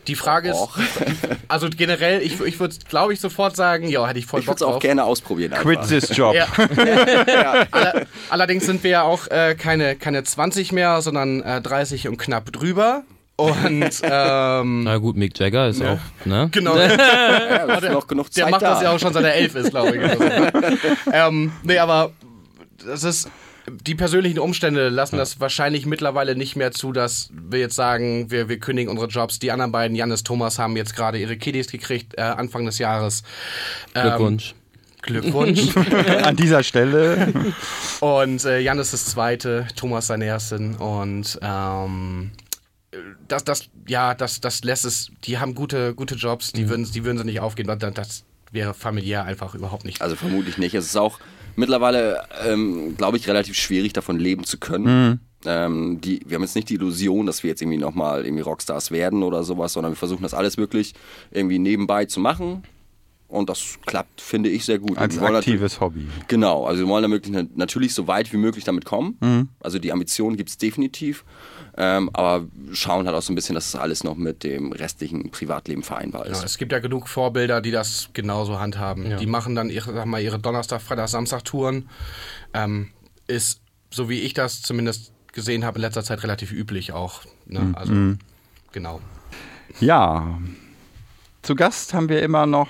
Die 0.06 0.14
Frage 0.16 0.50
ist, 0.50 0.56
Och. 0.56 0.78
also 1.48 1.68
generell, 1.68 2.22
ich, 2.22 2.40
ich 2.40 2.58
würde, 2.58 2.74
glaube 2.88 3.12
ich, 3.12 3.20
sofort 3.20 3.54
sagen, 3.54 3.88
ja, 3.88 4.06
hätte 4.08 4.18
ich 4.18 4.26
voll 4.26 4.40
Ich 4.40 4.46
Bock 4.46 4.54
würde 4.54 4.64
es 4.64 4.68
auch 4.68 4.72
drauf. 4.72 4.82
gerne 4.82 5.04
ausprobieren. 5.04 5.52
Quit 5.52 5.78
Einfach. 5.78 5.90
this 5.90 6.16
job. 6.16 6.34
Ja. 6.34 6.46
Aller, 7.70 8.06
allerdings 8.30 8.64
sind 8.66 8.82
wir 8.82 8.90
ja 8.90 9.02
auch 9.02 9.28
äh, 9.28 9.54
keine, 9.54 9.96
keine 9.96 10.24
20 10.24 10.72
mehr, 10.72 11.02
sondern 11.02 11.42
äh, 11.42 11.60
30 11.60 12.08
und 12.08 12.16
knapp 12.16 12.50
drüber. 12.50 13.04
Und 13.40 13.90
ähm, 14.02 14.82
Na 14.84 14.98
gut, 14.98 15.16
Mick 15.16 15.38
Jagger 15.38 15.68
ist 15.68 15.82
auch, 15.82 15.98
ne? 16.24 16.48
genau, 16.52 16.76
Ja, 16.78 17.74
ist 17.74 17.90
noch 17.90 18.06
genug 18.06 18.30
der 18.30 18.44
Zeit 18.44 18.50
macht 18.50 18.62
da. 18.62 18.74
das 18.74 18.82
ja 18.82 18.90
auch 18.90 18.98
schon 18.98 19.12
seit 19.12 19.24
er 19.24 19.34
elf 19.34 19.54
ist, 19.54 19.70
glaube 19.70 19.96
ich. 19.96 20.18
ne? 20.18 20.78
ähm, 21.12 21.52
nee, 21.62 21.78
aber 21.78 22.12
das 22.84 23.04
ist, 23.04 23.30
die 23.86 23.94
persönlichen 23.94 24.38
Umstände 24.38 24.88
lassen 24.88 25.16
das 25.16 25.40
wahrscheinlich 25.40 25.86
mittlerweile 25.86 26.36
nicht 26.36 26.56
mehr 26.56 26.72
zu, 26.72 26.92
dass 26.92 27.30
wir 27.32 27.60
jetzt 27.60 27.76
sagen, 27.76 28.30
wir, 28.30 28.48
wir 28.48 28.58
kündigen 28.58 28.90
unsere 28.90 29.08
Jobs. 29.08 29.38
Die 29.38 29.50
anderen 29.50 29.72
beiden, 29.72 29.96
Janis, 29.96 30.22
Thomas, 30.22 30.58
haben 30.58 30.76
jetzt 30.76 30.94
gerade 30.94 31.18
ihre 31.18 31.36
Kiddies 31.36 31.70
gekriegt, 31.70 32.14
äh, 32.18 32.22
Anfang 32.22 32.66
des 32.66 32.78
Jahres. 32.78 33.22
Ähm, 33.94 34.02
Glückwunsch. 34.02 34.54
Glückwunsch. 35.02 35.76
An 36.24 36.36
dieser 36.36 36.62
Stelle. 36.62 37.32
Und 38.00 38.44
äh, 38.44 38.60
Janis 38.60 38.90
das 38.90 39.06
zweite, 39.06 39.66
Thomas 39.76 40.08
sein 40.08 40.20
ersten. 40.20 40.74
Und 40.76 41.38
ähm, 41.42 42.32
das, 43.28 43.44
das, 43.44 43.68
ja, 43.86 44.14
das, 44.14 44.40
das 44.40 44.64
lässt 44.64 44.84
es, 44.84 45.10
die 45.24 45.38
haben 45.38 45.54
gute, 45.54 45.94
gute 45.94 46.16
Jobs, 46.16 46.52
die, 46.52 46.68
würden, 46.68 46.90
die 46.90 47.04
würden 47.04 47.18
sie 47.18 47.24
nicht 47.24 47.40
aufgehen. 47.40 47.66
Das, 47.66 47.94
das 47.94 48.24
wäre 48.50 48.74
familiär 48.74 49.24
einfach 49.24 49.54
überhaupt 49.54 49.84
nicht. 49.84 50.02
Also 50.02 50.16
vermutlich 50.16 50.58
nicht. 50.58 50.74
Es 50.74 50.86
ist 50.86 50.96
auch 50.96 51.20
mittlerweile, 51.56 52.24
ähm, 52.44 52.96
glaube 52.96 53.16
ich, 53.16 53.28
relativ 53.28 53.56
schwierig 53.56 53.92
davon 53.92 54.18
leben 54.18 54.44
zu 54.44 54.58
können. 54.58 55.20
Ähm, 55.46 56.00
die, 56.00 56.20
wir 56.26 56.34
haben 56.34 56.42
jetzt 56.42 56.56
nicht 56.56 56.68
die 56.68 56.74
Illusion, 56.74 57.26
dass 57.26 57.42
wir 57.42 57.50
jetzt 57.50 57.62
irgendwie 57.62 57.78
nochmal 57.78 58.24
irgendwie 58.24 58.42
Rockstars 58.42 58.90
werden 58.90 59.22
oder 59.22 59.44
sowas, 59.44 59.72
sondern 59.72 59.92
wir 59.92 59.96
versuchen 59.96 60.22
das 60.22 60.34
alles 60.34 60.56
wirklich 60.58 60.94
irgendwie 61.30 61.58
nebenbei 61.58 62.04
zu 62.04 62.20
machen. 62.20 62.64
Und 63.30 63.48
das 63.48 63.78
klappt, 63.86 64.20
finde 64.20 64.48
ich, 64.50 64.64
sehr 64.64 64.78
gut. 64.80 64.98
Als 64.98 65.16
aktives 65.18 65.80
Hobby. 65.80 66.06
Genau, 66.26 66.66
also 66.66 66.80
wir 66.82 66.88
wollen 66.88 67.02
da 67.02 67.08
möglich, 67.08 67.46
natürlich 67.54 67.94
so 67.94 68.08
weit 68.08 68.32
wie 68.32 68.36
möglich 68.36 68.64
damit 68.64 68.84
kommen. 68.84 69.48
Also 69.60 69.78
die 69.78 69.92
Ambition 69.92 70.36
gibt 70.36 70.50
es 70.50 70.58
definitiv. 70.58 71.24
Ähm, 71.76 72.10
aber 72.12 72.46
schauen 72.72 73.06
halt 73.06 73.16
auch 73.16 73.22
so 73.22 73.32
ein 73.32 73.36
bisschen, 73.36 73.54
dass 73.54 73.70
das 73.70 73.80
alles 73.80 74.02
noch 74.02 74.16
mit 74.16 74.42
dem 74.42 74.72
restlichen 74.72 75.30
Privatleben 75.30 75.82
vereinbar 75.84 76.26
Ja, 76.26 76.32
ist. 76.32 76.44
es 76.44 76.58
gibt 76.58 76.72
ja 76.72 76.80
genug 76.80 77.08
Vorbilder, 77.08 77.60
die 77.60 77.70
das 77.70 78.10
genauso 78.12 78.58
handhaben. 78.58 79.16
Die 79.18 79.26
machen 79.26 79.54
dann 79.54 79.70
ihre, 79.70 79.92
sag 79.94 80.06
mal, 80.06 80.20
ihre 80.20 80.38
Donnerstag, 80.40 80.82
Freitag, 80.82 81.08
Samstag 81.08 81.44
Touren. 81.44 81.88
Ähm, 82.52 82.88
ist, 83.28 83.60
so 83.90 84.08
wie 84.08 84.18
ich 84.20 84.34
das 84.34 84.60
zumindest 84.62 85.12
gesehen 85.32 85.64
habe, 85.64 85.78
in 85.78 85.82
letzter 85.82 86.02
Zeit 86.02 86.24
relativ 86.24 86.50
üblich 86.50 86.92
auch. 86.92 87.22
Ne? 87.46 87.72
Also, 87.74 87.92
genau. 88.72 89.00
Ja, 89.78 90.38
zu 91.42 91.54
Gast 91.54 91.94
haben 91.94 92.08
wir 92.08 92.22
immer 92.22 92.46
noch 92.46 92.68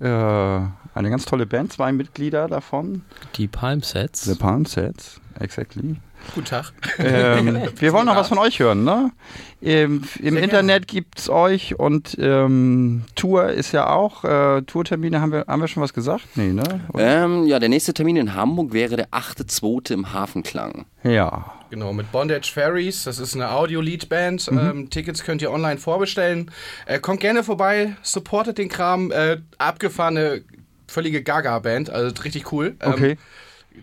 eine 0.00 1.10
ganz 1.10 1.24
tolle 1.24 1.46
Band, 1.46 1.72
zwei 1.72 1.92
Mitglieder 1.92 2.48
davon. 2.48 3.02
Die 3.36 3.48
Palm 3.48 3.82
Sets. 3.82 4.24
The 4.24 4.34
Palm 4.34 4.64
Sets, 4.64 5.20
exactly. 5.38 5.96
Guten 6.34 6.46
Tag. 6.46 6.72
Ähm, 6.98 7.68
wir 7.76 7.92
wollen 7.92 8.06
noch 8.06 8.16
was 8.16 8.28
von 8.28 8.38
euch 8.38 8.58
hören, 8.58 8.84
ne? 8.84 9.12
Ähm, 9.60 10.02
Im 10.20 10.36
Internet 10.36 10.88
gibt's 10.88 11.28
euch 11.28 11.78
und 11.78 12.16
ähm, 12.18 13.04
Tour 13.14 13.50
ist 13.50 13.72
ja 13.72 13.90
auch. 13.90 14.24
Äh, 14.24 14.62
Tourtermine 14.62 15.20
haben 15.20 15.32
wir, 15.32 15.44
haben 15.46 15.60
wir 15.60 15.68
schon 15.68 15.82
was 15.82 15.92
gesagt? 15.92 16.24
Nee, 16.36 16.52
ne? 16.52 16.80
Ähm, 16.96 17.46
ja, 17.46 17.58
der 17.58 17.68
nächste 17.68 17.94
Termin 17.94 18.16
in 18.16 18.34
Hamburg 18.34 18.72
wäre 18.72 18.96
der 18.96 19.08
8.2. 19.08 19.92
im 19.92 20.12
Hafenklang. 20.12 20.86
Ja. 21.02 21.52
Genau, 21.74 21.92
mit 21.92 22.12
Bondage 22.12 22.52
Fairies. 22.54 23.02
Das 23.02 23.18
ist 23.18 23.34
eine 23.34 23.50
Audio-Lead-Band. 23.50 24.48
Ähm, 24.52 24.90
Tickets 24.90 25.24
könnt 25.24 25.42
ihr 25.42 25.50
online 25.50 25.78
vorbestellen. 25.78 26.52
Äh, 26.86 27.00
kommt 27.00 27.18
gerne 27.18 27.42
vorbei, 27.42 27.96
supportet 28.00 28.58
den 28.58 28.68
Kram. 28.68 29.10
Äh, 29.10 29.38
abgefahrene, 29.58 30.42
völlige 30.86 31.24
Gaga-Band. 31.24 31.90
Also 31.90 32.14
richtig 32.22 32.52
cool. 32.52 32.76
Ähm, 32.80 32.92
Okay. 32.92 33.16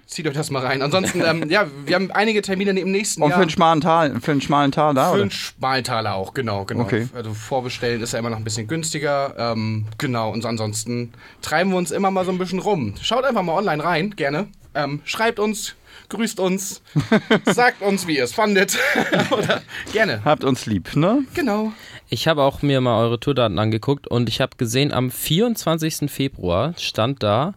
Zieht 0.05 0.25
euch 0.25 0.35
das 0.35 0.49
mal 0.51 0.65
rein. 0.65 0.81
Ansonsten, 0.81 1.19
ähm, 1.21 1.49
ja, 1.49 1.67
wir 1.85 1.95
haben 1.95 2.11
einige 2.11 2.41
Termine 2.41 2.79
im 2.79 2.91
nächsten 2.91 3.21
Und 3.21 3.31
Jahr. 3.31 3.39
für 3.39 3.41
einen 3.41 3.49
schmalen 3.51 3.81
Tal, 3.81 4.21
für 4.21 4.31
einen 4.31 4.39
schmalen 4.39 4.71
Tal 4.71 4.93
da, 4.93 5.07
Für 5.09 5.13
oder? 5.15 5.21
einen 5.23 5.31
Schmaltaler 5.31 6.15
auch, 6.15 6.33
genau, 6.33 6.63
genau. 6.63 6.83
Okay. 6.83 7.09
Also 7.13 7.33
vorbestellen 7.33 8.01
ist 8.01 8.13
ja 8.13 8.19
immer 8.19 8.29
noch 8.29 8.37
ein 8.37 8.45
bisschen 8.45 8.67
günstiger. 8.67 9.35
Ähm, 9.37 9.87
genau, 9.97 10.31
und 10.31 10.45
ansonsten 10.45 11.11
treiben 11.41 11.71
wir 11.71 11.77
uns 11.77 11.91
immer 11.91 12.09
mal 12.09 12.23
so 12.23 12.31
ein 12.31 12.37
bisschen 12.37 12.59
rum. 12.59 12.93
Schaut 13.01 13.25
einfach 13.25 13.43
mal 13.43 13.51
online 13.57 13.83
rein, 13.83 14.15
gerne. 14.15 14.47
Ähm, 14.73 15.01
schreibt 15.03 15.39
uns, 15.39 15.75
grüßt 16.11 16.39
uns, 16.39 16.83
sagt 17.45 17.81
uns, 17.81 18.05
wie 18.05 18.17
ihr 18.17 18.23
es 18.23 18.33
fandet. 18.33 18.77
Oder 19.31 19.63
gerne. 19.91 20.21
Habt 20.23 20.43
uns 20.43 20.65
lieb, 20.67 20.95
ne? 20.95 21.23
Genau. 21.33 21.73
Ich 22.09 22.27
habe 22.27 22.43
auch 22.43 22.61
mir 22.61 22.81
mal 22.81 23.01
eure 23.01 23.19
Tourdaten 23.19 23.57
angeguckt 23.57 24.07
und 24.07 24.29
ich 24.29 24.41
habe 24.41 24.57
gesehen, 24.57 24.93
am 24.93 25.09
24. 25.09 26.11
Februar 26.11 26.75
stand 26.77 27.23
da, 27.23 27.53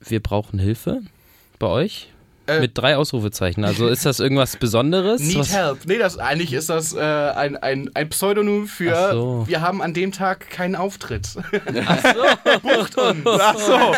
wir 0.00 0.20
brauchen 0.20 0.58
Hilfe 0.58 1.00
bei 1.58 1.68
euch. 1.68 2.12
Äh. 2.48 2.60
Mit 2.60 2.78
drei 2.78 2.96
Ausrufezeichen. 2.96 3.64
Also 3.64 3.88
ist 3.88 4.06
das 4.06 4.20
irgendwas 4.20 4.56
Besonderes? 4.56 5.20
Need 5.20 5.38
Was- 5.38 5.52
help. 5.54 5.78
Nee, 5.86 5.98
das, 5.98 6.16
eigentlich 6.18 6.52
ist 6.52 6.68
das 6.70 6.94
äh, 6.94 7.00
ein, 7.00 7.56
ein, 7.56 7.90
ein 7.94 8.08
Pseudonym 8.08 8.66
für 8.68 8.96
Ach 8.96 9.12
so. 9.12 9.44
wir 9.48 9.60
haben 9.60 9.82
an 9.82 9.94
dem 9.94 10.12
Tag 10.12 10.48
keinen 10.50 10.76
Auftritt. 10.76 11.28
Ach 12.54 13.58
so. 13.58 13.94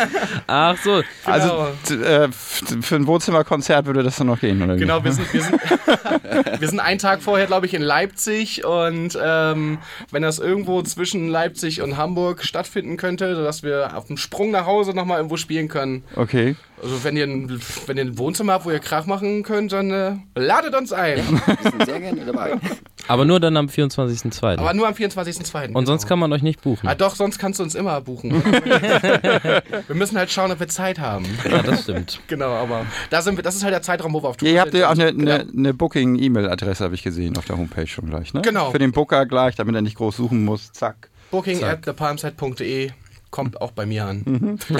Ach 0.47 0.77
so. 0.83 1.01
Also 1.25 1.67
t- 1.87 1.95
äh, 1.95 2.25
f- 2.25 2.63
für 2.81 2.95
ein 2.95 3.07
Wohnzimmerkonzert 3.07 3.85
würde 3.85 4.03
das 4.03 4.17
dann 4.17 4.27
noch 4.27 4.39
gehen, 4.39 4.61
oder 4.61 4.75
wie? 4.75 4.79
Genau, 4.79 5.03
wir 5.03 5.11
sind, 5.11 5.31
wir 5.33 5.41
sind, 5.43 5.59
wir 6.59 6.67
sind 6.67 6.79
einen 6.79 6.99
Tag 6.99 7.21
vorher, 7.21 7.45
glaube 7.47 7.65
ich, 7.65 7.73
in 7.73 7.81
Leipzig 7.81 8.65
und 8.65 9.17
ähm, 9.21 9.77
wenn 10.11 10.21
das 10.21 10.39
irgendwo 10.39 10.81
zwischen 10.81 11.27
Leipzig 11.29 11.81
und 11.81 11.97
Hamburg 11.97 12.43
stattfinden 12.43 12.97
könnte, 12.97 13.35
sodass 13.35 13.63
wir 13.63 13.91
auf 13.95 14.05
dem 14.07 14.17
Sprung 14.17 14.51
nach 14.51 14.65
Hause 14.65 14.93
nochmal 14.93 15.17
irgendwo 15.17 15.37
spielen 15.37 15.67
können. 15.67 16.03
Okay. 16.15 16.55
Also 16.81 17.03
wenn 17.03 17.17
ihr, 17.17 17.25
ein, 17.25 17.61
wenn 17.87 17.97
ihr 17.97 18.05
ein 18.05 18.17
Wohnzimmer 18.17 18.53
habt, 18.53 18.65
wo 18.65 18.71
ihr 18.71 18.79
Krach 18.79 19.05
machen 19.05 19.43
könnt, 19.43 19.71
dann 19.71 19.91
äh, 19.91 20.15
ladet 20.35 20.75
uns 20.75 20.93
ein. 20.93 21.17
Wir 21.17 21.71
sind 21.71 21.85
sehr 21.85 21.99
gerne 21.99 22.25
dabei. 22.25 22.57
Aber 23.07 23.25
nur 23.25 23.39
dann 23.39 23.57
am 23.57 23.65
24.02. 23.65 24.59
Aber 24.59 24.73
nur 24.73 24.87
am 24.87 24.93
24.02. 24.93 25.73
Und 25.73 25.87
sonst 25.87 26.05
kann 26.05 26.19
man 26.19 26.31
euch 26.31 26.43
nicht 26.43 26.61
buchen. 26.61 26.87
Ah, 26.87 26.93
doch, 26.93 27.15
sonst 27.15 27.39
kannst 27.39 27.59
du 27.59 27.63
uns 27.63 27.73
immer 27.73 27.99
buchen. 28.01 28.31
wir 28.43 29.95
müssen 29.95 30.15
halt 30.17 30.29
schauen, 30.29 30.51
ob 30.51 30.59
wir 30.59 30.67
Zeit 30.67 30.99
haben. 30.99 31.25
Ja, 31.49 31.63
das 31.63 31.83
stimmt. 31.83 32.21
Genau, 32.27 32.51
aber 32.51 32.85
da 33.09 33.23
sind 33.23 33.35
wir, 33.35 33.43
das 33.43 33.55
ist 33.55 33.63
halt 33.63 33.73
der 33.73 33.81
Zeitraum, 33.81 34.13
wo 34.13 34.21
wir 34.21 34.29
auf 34.29 34.37
Tour 34.37 34.47
Ja, 34.47 34.53
ihr 34.53 34.61
habt 34.61 34.73
ja 34.75 34.87
auch 34.87 34.91
eine, 34.91 35.11
Genau. 35.13 35.31
eine, 35.31 35.47
eine 35.51 35.73
Booking-E-Mail-Adresse, 35.73 36.83
habe 36.83 36.93
ich 36.93 37.01
gesehen, 37.01 37.35
auf 37.37 37.45
der 37.45 37.57
Homepage 37.57 37.87
schon 37.87 38.09
gleich, 38.09 38.33
ne? 38.33 38.41
Genau. 38.41 38.71
Für 38.71 38.79
den 38.79 38.91
Booker 38.91 39.25
gleich, 39.25 39.55
damit 39.55 39.73
er 39.73 39.81
nicht 39.81 39.97
groß 39.97 40.15
suchen 40.15 40.45
muss. 40.45 40.71
Zack. 40.71 41.09
Booking 41.31 41.63
at 41.63 41.83
thepalmside.de 41.83 42.91
kommt 43.31 43.61
auch 43.61 43.71
bei 43.71 43.85
mir 43.85 44.05
an. 44.05 44.23
Mhm. 44.25 44.59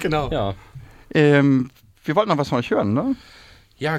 genau. 0.00 0.30
Ja, 0.30 0.50
Ja. 0.50 0.54
Ähm, 1.14 1.70
wir 2.04 2.16
wollten 2.16 2.28
noch 2.30 2.38
was 2.38 2.48
von 2.48 2.58
euch 2.58 2.70
hören, 2.70 2.92
ne? 2.92 3.14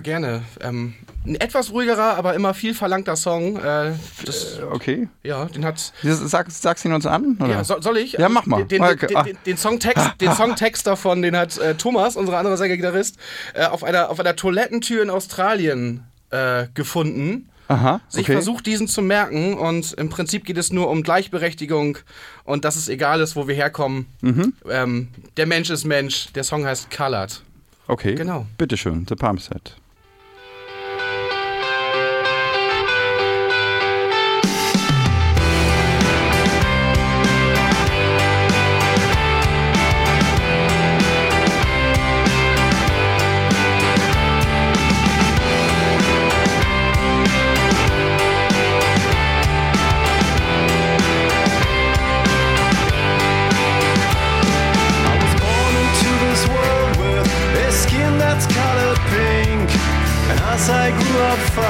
gerne. 0.02 0.42
Ähm, 0.62 0.96
ein 1.26 1.36
etwas 1.36 1.72
ruhigerer, 1.72 2.18
aber 2.18 2.34
immer 2.34 2.54
viel 2.54 2.74
verlangter 2.74 3.16
Song. 3.16 3.58
Äh, 3.58 3.94
das, 4.26 4.60
Okay. 4.72 5.08
ja, 5.24 5.46
den 5.46 5.64
hat. 5.64 5.94
Sag, 6.02 6.50
sagst 6.52 6.84
du 6.84 6.90
ihn 6.90 6.96
uns 6.96 7.06
an? 7.06 7.38
Oder? 7.40 7.50
Ja, 7.50 7.64
so, 7.64 7.80
soll 7.82 7.98
ich? 7.98 8.14
Ja, 8.14 8.30
mach 8.30 8.46
mal. 8.48 8.66
Den, 8.66 8.82
den, 8.82 8.98
den, 8.98 9.16
Ah. 9.16 9.26
den, 9.46 9.58
Songtext, 9.58 10.12
den 10.22 10.32
Songtext 10.34 10.88
davon, 10.88 11.22
den 11.22 11.38
hat 11.38 11.58
äh, 11.58 11.76
Thomas, 11.76 12.16
unser 12.16 12.38
anderer 12.38 12.58
Sänger-Gitarrist, 12.58 13.18
äh, 13.54 13.66
auf, 13.66 13.84
einer, 13.84 14.10
auf 14.10 14.20
einer 14.20 14.36
Toilettentür 14.36 15.04
in 15.04 15.10
Australien 15.10 16.04
äh, 16.32 16.66
gefunden. 16.74 17.50
Aha. 17.68 18.02
sich 18.10 18.26
okay. 18.26 18.34
versucht, 18.34 18.66
diesen 18.66 18.88
zu 18.88 19.02
merken. 19.02 19.56
Und 19.56 19.94
im 19.94 20.10
Prinzip 20.10 20.46
geht 20.46 20.58
es 20.58 20.72
nur 20.72 20.90
um 20.90 21.04
Gleichberechtigung 21.04 21.98
und 22.44 22.66
dass 22.66 22.76
es 22.76 22.90
egal 22.90 23.22
ist, 23.22 23.36
wo 23.36 23.48
wir 23.48 23.56
herkommen. 23.56 24.08
Mhm. 24.22 24.54
Ähm, 24.70 25.08
der 25.38 25.46
Mensch 25.46 25.70
ist 25.70 25.86
Mensch. 25.86 26.32
Der 26.34 26.44
Song 26.44 26.66
heißt 26.66 26.92
Colored. 26.92 27.42
Okay. 27.88 28.16
Genau. 28.16 28.46
Bitteschön, 28.58 29.06
The 29.08 29.16
Palm 29.16 29.38
Set. 29.38 29.76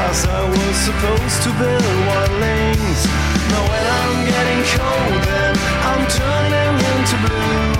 Up 0.05 0.13
I 0.29 0.49
was 0.49 0.75
supposed 0.85 1.39
to 1.43 1.49
build 1.57 1.97
wildlings. 2.07 3.01
Now 3.49 3.63
when 3.71 3.85
I'm 3.99 4.17
getting 4.29 4.61
cold, 4.77 5.21
then 5.25 5.53
I'm 5.89 6.03
turning 6.19 6.75
into 6.93 7.15
blue. 7.25 7.73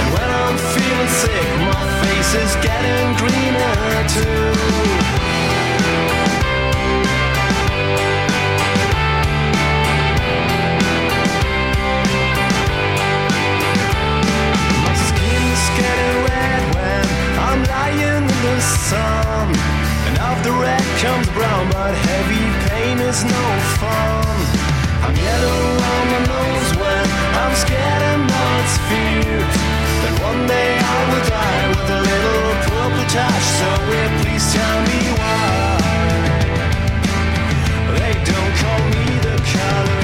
And 0.00 0.08
when 0.14 0.28
I'm 0.42 0.56
feeling 0.74 1.12
sick, 1.22 1.48
my 1.70 1.82
face 2.02 2.32
is 2.42 2.52
getting 2.66 3.04
greener 3.20 4.08
too. 4.14 4.52
Getting 15.76 16.16
red 16.28 16.62
when 16.76 17.04
I'm 17.46 17.60
lying 17.64 17.98
in 17.98 18.26
the 18.26 18.60
sun. 18.60 19.83
After 20.44 20.60
red 20.60 20.84
comes 21.00 21.26
brown, 21.30 21.70
but 21.72 21.94
heavy 21.94 22.44
pain 22.68 22.98
is 22.98 23.24
no 23.24 23.44
fun. 23.80 24.36
I'm 25.00 25.16
yellow 25.16 25.56
around 25.72 26.06
my 26.12 26.20
nose 26.20 26.70
when 26.76 27.04
I'm 27.40 27.54
scared 27.56 28.02
and 28.12 28.28
now 28.28 28.66
feared. 28.84 29.50
That 30.04 30.14
one 30.20 30.46
day 30.46 30.76
I 30.76 30.98
will 31.08 31.24
die 31.32 31.64
with 31.72 31.96
a 31.96 32.00
little 32.10 32.44
purple 32.68 33.06
touch. 33.08 33.44
So 33.56 33.68
please 34.20 34.44
tell 34.52 34.78
me 34.84 35.00
why. 35.16 35.80
They 37.96 38.12
don't 38.28 38.54
call 38.60 38.82
me 38.92 39.06
the 39.24 39.36
color 39.48 40.03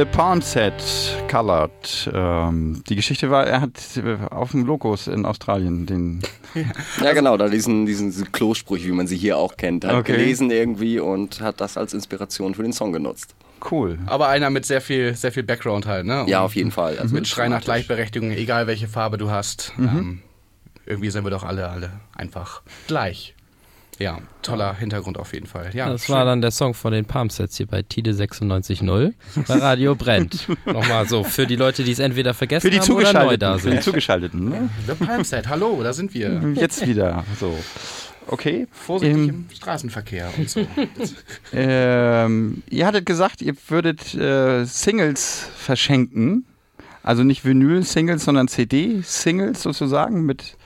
The 0.00 0.06
Palm 0.06 0.40
Set 0.40 0.72
Colored. 1.28 2.10
Ähm, 2.14 2.82
die 2.88 2.96
Geschichte 2.96 3.30
war, 3.30 3.46
er 3.46 3.60
hat 3.60 3.78
auf 4.30 4.52
dem 4.52 4.64
Logos 4.64 5.08
in 5.08 5.26
Australien 5.26 5.84
den. 5.84 6.22
Ja, 7.02 7.12
genau, 7.12 7.36
da 7.36 7.50
diesen, 7.50 7.84
diesen, 7.84 8.32
Klospruch, 8.32 8.78
wie 8.78 8.92
man 8.92 9.06
sie 9.06 9.18
hier 9.18 9.36
auch 9.36 9.58
kennt, 9.58 9.84
hat 9.84 9.94
Okay. 9.94 10.12
gelesen 10.12 10.50
irgendwie 10.50 11.00
und 11.00 11.42
hat 11.42 11.60
das 11.60 11.76
als 11.76 11.92
Inspiration 11.92 12.54
für 12.54 12.62
den 12.62 12.72
Song 12.72 12.94
genutzt. 12.94 13.34
Cool. 13.70 13.98
Aber 14.06 14.28
einer 14.28 14.48
mit 14.48 14.64
sehr 14.64 14.80
viel, 14.80 15.14
sehr 15.14 15.32
viel 15.32 15.42
Background 15.42 15.84
halt, 15.84 16.06
ne? 16.06 16.24
Ja, 16.26 16.38
Und 16.38 16.46
auf 16.46 16.56
jeden 16.56 16.70
Fall. 16.70 16.98
Also 16.98 17.14
Mit 17.14 17.28
Schrei 17.28 17.48
nach. 17.48 17.60
Gleichberechtigung, 17.60 18.30
egal 18.30 18.66
welche 18.66 18.88
Farbe 18.88 19.18
du 19.18 19.30
hast. 19.30 19.74
Mhm. 19.76 19.86
Ähm, 19.86 20.22
irgendwie 20.86 21.10
sind 21.10 21.24
wir 21.24 21.30
doch 21.30 21.44
alle, 21.44 21.68
alle 21.68 21.92
einfach 22.16 22.62
gleich. 22.86 23.34
Ja, 24.00 24.18
toller 24.40 24.74
Hintergrund 24.74 25.18
auf 25.18 25.34
jeden 25.34 25.46
Fall. 25.46 25.70
Ja, 25.74 25.90
Das 25.90 26.06
schön. 26.06 26.14
war 26.14 26.24
dann 26.24 26.40
der 26.40 26.50
Song 26.52 26.72
von 26.72 26.92
den 26.92 27.04
Palmsets 27.04 27.58
hier 27.58 27.66
bei 27.66 27.82
Tide 27.82 28.12
96.0 28.12 29.12
bei 29.46 29.54
Radio 29.58 29.94
Brennt. 29.94 30.48
Nochmal 30.66 31.06
so, 31.06 31.22
für 31.22 31.46
die 31.46 31.56
Leute, 31.56 31.84
die 31.84 31.92
es 31.92 31.98
entweder 31.98 32.32
vergessen 32.32 32.62
Für 32.66 32.70
die 32.70 32.80
haben 32.80 32.90
oder 32.92 33.12
neu 33.24 33.36
da 33.36 33.58
Zugeschalteten. 33.58 33.60
Für 33.60 33.68
die 33.68 33.74
sind. 33.74 33.82
Zugeschalteten. 33.84 34.48
Ne? 34.48 34.70
The 34.86 34.94
Palm 35.04 35.22
Set, 35.22 35.48
hallo, 35.48 35.82
da 35.82 35.92
sind 35.92 36.14
wir. 36.14 36.40
Jetzt 36.54 36.86
wieder. 36.86 37.24
So. 37.38 37.56
Okay. 38.26 38.66
Vorsichtig 38.72 39.18
Ähm, 39.18 39.46
im 39.50 39.54
Straßenverkehr 39.54 40.30
und 40.38 40.48
so. 40.48 40.66
Ähm, 41.52 42.62
ihr 42.70 42.86
hattet 42.86 43.04
gesagt, 43.06 43.42
ihr 43.42 43.54
würdet 43.68 44.14
äh, 44.14 44.64
Singles 44.64 45.46
verschenken. 45.56 46.46
Also 47.02 47.22
nicht 47.24 47.44
Vinyl-Singles, 47.44 48.24
sondern 48.24 48.46
CD-Singles 48.48 49.62
sozusagen 49.62 50.24
mit, 50.26 50.56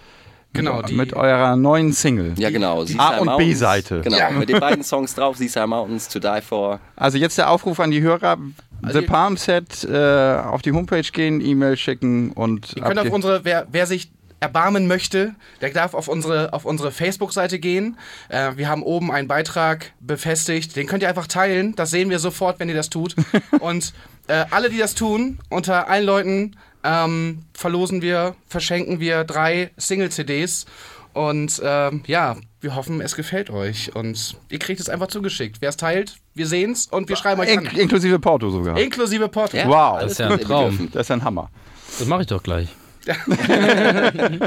Genau, 0.54 0.78
mit, 0.78 0.88
die- 0.88 0.94
mit 0.94 1.12
eurer 1.12 1.56
neuen 1.56 1.92
Single. 1.92 2.32
Ja, 2.38 2.48
genau. 2.50 2.82
A- 2.82 2.86
Seaside 2.86 3.20
und. 3.20 3.36
B-Seite. 3.38 4.00
Genau, 4.02 4.16
Ja. 4.16 4.30
mit 4.30 4.48
den 4.48 4.60
beiden 4.60 4.82
Songs 4.84 5.14
drauf, 5.14 5.36
Seaside 5.36 5.66
Mountains, 5.66 6.08
To 6.08 6.18
Die 6.18 6.40
For. 6.40 6.80
Also 6.96 7.18
jetzt 7.18 7.36
der 7.38 7.50
Aufruf 7.50 7.78
an 7.80 7.90
die 7.90 8.00
Hörer, 8.00 8.38
Also 8.82 9.00
The 9.00 9.06
Palm 9.06 9.36
Set 9.36 9.84
äh, 9.84 10.36
auf 10.36 10.62
die 10.62 10.72
Homepage 10.72 11.02
gehen, 11.02 11.40
E-Mail 11.40 11.76
schicken 11.76 12.30
und 12.32 12.72
Ihr 12.76 12.82
könnt 12.82 12.98
auf 12.98 13.10
unsere, 13.10 13.44
wer, 13.44 13.66
wer 13.70 13.86
sich 13.86 14.10
erbarmen 14.40 14.86
möchte, 14.86 15.34
der 15.62 15.70
darf 15.70 15.94
auf 15.94 16.06
unsere, 16.06 16.52
auf 16.52 16.66
unsere 16.66 16.90
Facebook-Seite 16.92 17.58
gehen. 17.58 17.96
Äh, 18.28 18.52
wir 18.56 18.68
haben 18.68 18.82
oben 18.82 19.10
einen 19.10 19.26
Beitrag 19.26 19.92
befestigt. 20.00 20.76
Den 20.76 20.86
könnt 20.86 21.02
ihr 21.02 21.08
einfach 21.08 21.26
teilen. 21.26 21.74
Das 21.76 21.90
sehen 21.90 22.10
wir 22.10 22.18
sofort, 22.18 22.60
wenn 22.60 22.68
ihr 22.68 22.74
das 22.74 22.90
tut. 22.90 23.16
Und 23.60 23.94
äh, 24.28 24.44
alle, 24.50 24.68
die 24.68 24.76
das 24.78 24.94
tun, 24.94 25.38
unter 25.48 25.88
allen 25.88 26.04
Leuten 26.04 26.56
ähm, 26.85 27.42
verlosen 27.55 28.03
wir, 28.03 28.37
verschenken 28.47 29.01
wir 29.01 29.25
drei 29.25 29.70
Single-CDs. 29.77 30.66
Und 31.14 31.61
ähm, 31.64 32.03
ja, 32.07 32.37
wir 32.61 32.75
hoffen, 32.75 33.01
es 33.01 33.14
gefällt 33.14 33.49
euch. 33.51 33.94
Und 33.94 34.37
ihr 34.49 34.59
kriegt 34.59 34.81
es 34.81 34.88
einfach 34.88 35.07
zugeschickt. 35.07 35.59
Wer 35.61 35.68
es 35.68 35.77
teilt, 35.77 36.16
wir 36.35 36.47
sehen's 36.47 36.87
und 36.87 37.09
wir 37.09 37.14
schreiben 37.16 37.40
euch 37.40 37.51
In, 37.53 37.66
an. 37.68 37.77
inklusive 37.77 38.18
Porto 38.18 38.51
sogar. 38.51 38.77
Inklusive 38.79 39.29
Porto. 39.29 39.57
Ja, 39.57 39.68
Wow. 39.68 40.01
Das 40.01 40.12
ist 40.12 40.18
ja 40.18 40.29
ein 40.31 40.40
Traum. 40.40 40.88
Das 40.92 41.03
ist 41.07 41.11
ein 41.12 41.23
Hammer. 41.25 41.51
Das 41.99 42.07
mache 42.09 42.23
ich 42.23 42.27
doch 42.27 42.42
gleich. 42.42 42.68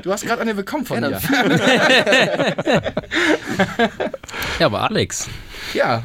Du 0.04 0.12
hast 0.12 0.26
gerade 0.26 0.42
eine 0.42 0.56
bekommen 0.56 0.84
von 0.86 1.02
Ja, 1.04 1.10
mir. 1.10 1.22
Ja, 4.60 4.66
aber 4.66 4.84
Alex, 4.90 5.28
Ja, 5.74 6.04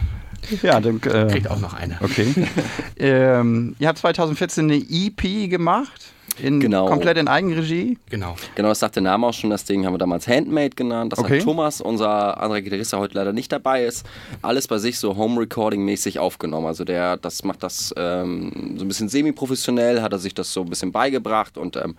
Ja, 0.62 0.80
dann, 0.80 0.96
äh, 1.02 1.28
kriegt 1.30 1.48
auch 1.48 1.60
noch 1.60 1.72
eine. 1.74 1.96
Okay. 2.02 2.34
ähm, 2.98 3.74
ihr 3.78 3.88
habt 3.88 3.98
2014 3.98 4.64
eine 4.70 4.76
EP 4.76 5.48
gemacht, 5.48 6.12
in, 6.40 6.60
Genau. 6.60 6.86
komplett 6.86 7.18
in 7.18 7.28
Eigenregie. 7.28 7.98
Genau. 8.10 8.36
Genau, 8.54 8.68
das 8.68 8.78
sagt 8.80 8.96
der 8.96 9.02
Name 9.02 9.26
auch 9.26 9.32
schon. 9.34 9.50
Das 9.50 9.64
Ding 9.64 9.84
haben 9.84 9.94
wir 9.94 9.98
damals 9.98 10.26
Handmade 10.28 10.70
genannt. 10.70 11.12
Das 11.12 11.18
Okay. 11.18 11.38
hat 11.38 11.44
Thomas, 11.44 11.80
unser 11.80 12.40
anderer 12.40 12.60
Gitarrist, 12.60 12.92
der 12.92 12.98
heute 13.00 13.14
leider 13.16 13.32
nicht 13.32 13.50
dabei 13.52 13.84
ist, 13.84 14.06
alles 14.42 14.66
bei 14.68 14.78
sich 14.78 14.98
so 14.98 15.16
Home-Recording-mäßig 15.16 16.18
aufgenommen. 16.18 16.66
Also 16.66 16.84
der, 16.84 17.16
das 17.16 17.44
macht 17.44 17.62
das 17.62 17.92
ähm, 17.96 18.74
so 18.76 18.84
ein 18.84 18.88
bisschen 18.88 19.08
semi-professionell, 19.08 20.02
hat 20.02 20.12
er 20.12 20.18
sich 20.18 20.34
das 20.34 20.52
so 20.52 20.62
ein 20.62 20.68
bisschen 20.70 20.92
beigebracht 20.92 21.58
und 21.58 21.76
ähm, 21.76 21.96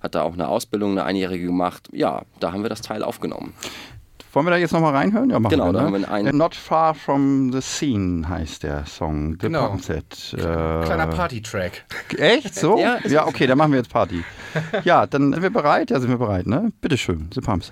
hat 0.00 0.14
da 0.14 0.22
auch 0.22 0.32
eine 0.34 0.48
Ausbildung, 0.48 0.92
eine 0.92 1.04
einjährige 1.04 1.46
gemacht. 1.46 1.88
Ja, 1.92 2.22
da 2.40 2.52
haben 2.52 2.62
wir 2.62 2.70
das 2.70 2.80
Teil 2.82 3.02
aufgenommen. 3.02 3.52
Wollen 4.32 4.46
wir 4.46 4.50
da 4.50 4.56
jetzt 4.56 4.72
nochmal 4.72 4.94
reinhören? 4.94 5.28
Ja, 5.30 5.38
machen 5.38 5.50
Genau, 5.50 5.66
wir, 5.66 5.72
da 5.74 5.80
ne? 5.80 5.86
haben 5.86 6.00
wir 6.02 6.10
einen- 6.10 6.36
Not 6.38 6.54
Far 6.54 6.94
From 6.94 7.52
The 7.52 7.60
Scene 7.60 8.26
heißt 8.28 8.62
der 8.62 8.86
Song. 8.86 9.32
The 9.32 9.38
Genau. 9.38 9.68
Pump 9.68 9.82
Set. 9.82 10.34
Äh, 10.34 10.38
Kleiner 10.38 11.06
Party-Track. 11.08 11.84
Echt? 12.16 12.54
So? 12.54 12.78
Ja, 12.78 12.98
Ja, 13.06 13.26
okay, 13.26 13.46
dann 13.46 13.58
machen 13.58 13.72
wir 13.72 13.78
jetzt 13.78 13.90
Party. 13.92 14.24
Ja, 14.84 15.06
dann 15.06 15.32
sind 15.32 15.42
wir 15.42 15.50
bereit. 15.50 15.90
Ja, 15.90 16.00
sind 16.00 16.10
wir 16.10 16.18
bereit, 16.18 16.46
ne? 16.46 16.72
Bitteschön, 16.80 17.28
The 17.34 17.40
Pump 17.40 17.62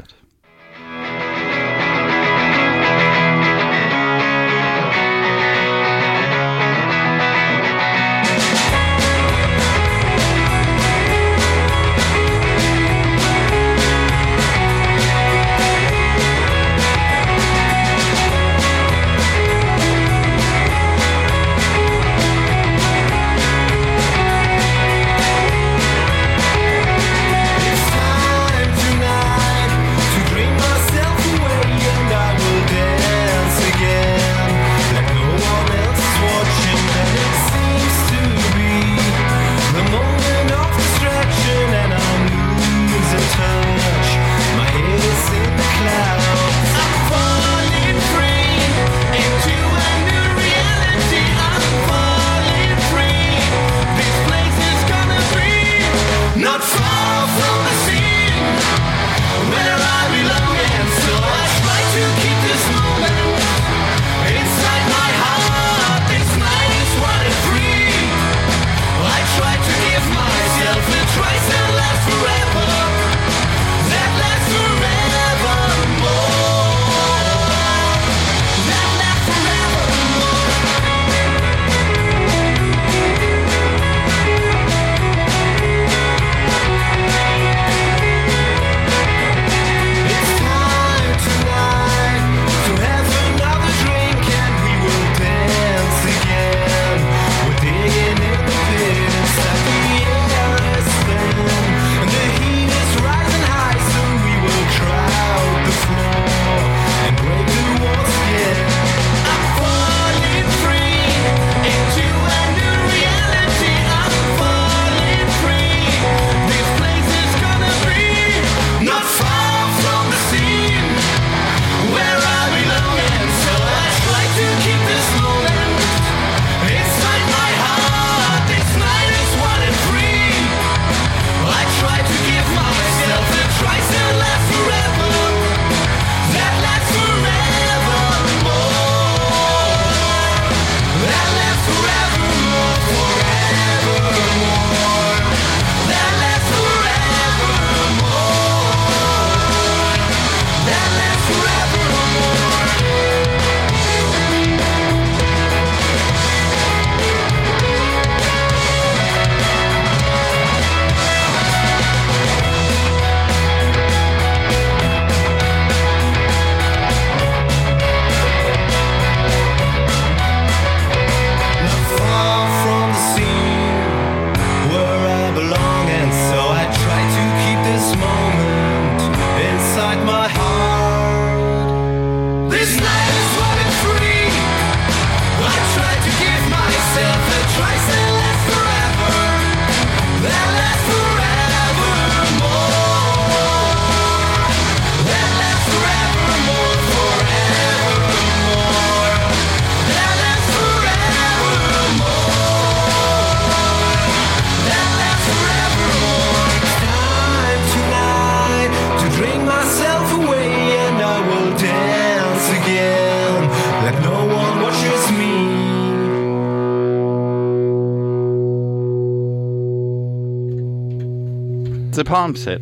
The 221.93 222.05
Palm 222.05 222.37
Set. 222.37 222.61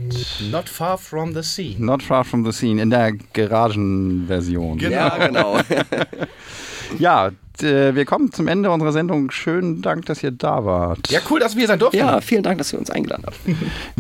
Not 0.50 0.68
far 0.68 0.96
from 0.96 1.34
the 1.34 1.42
sea. 1.42 1.76
Not 1.78 2.02
far 2.02 2.24
from 2.24 2.44
the 2.44 2.52
scene. 2.52 2.78
In 2.78 2.90
der 2.90 3.12
Garagenversion. 3.34 4.78
Genau. 4.78 4.90
Ja, 4.90 5.26
genau. 5.26 5.60
Ja, 6.98 7.30
wir 7.62 8.04
kommen 8.04 8.32
zum 8.32 8.48
Ende 8.48 8.70
unserer 8.70 8.92
Sendung. 8.92 9.30
Schönen 9.30 9.82
Dank, 9.82 10.06
dass 10.06 10.22
ihr 10.22 10.30
da 10.30 10.64
wart. 10.64 11.11
Ja, 11.11 11.20
cool, 11.30 11.40
dass 11.40 11.54
wir 11.54 11.61
hier 11.61 11.68
sein 11.68 11.78
durften. 11.78 11.98
Ja, 11.98 12.20
vielen 12.20 12.42
Dank, 12.42 12.59
dass 12.59 12.72
ihr 12.72 12.78
uns 12.78 12.90
eingeladen 12.90 13.24
habt. 13.26 13.36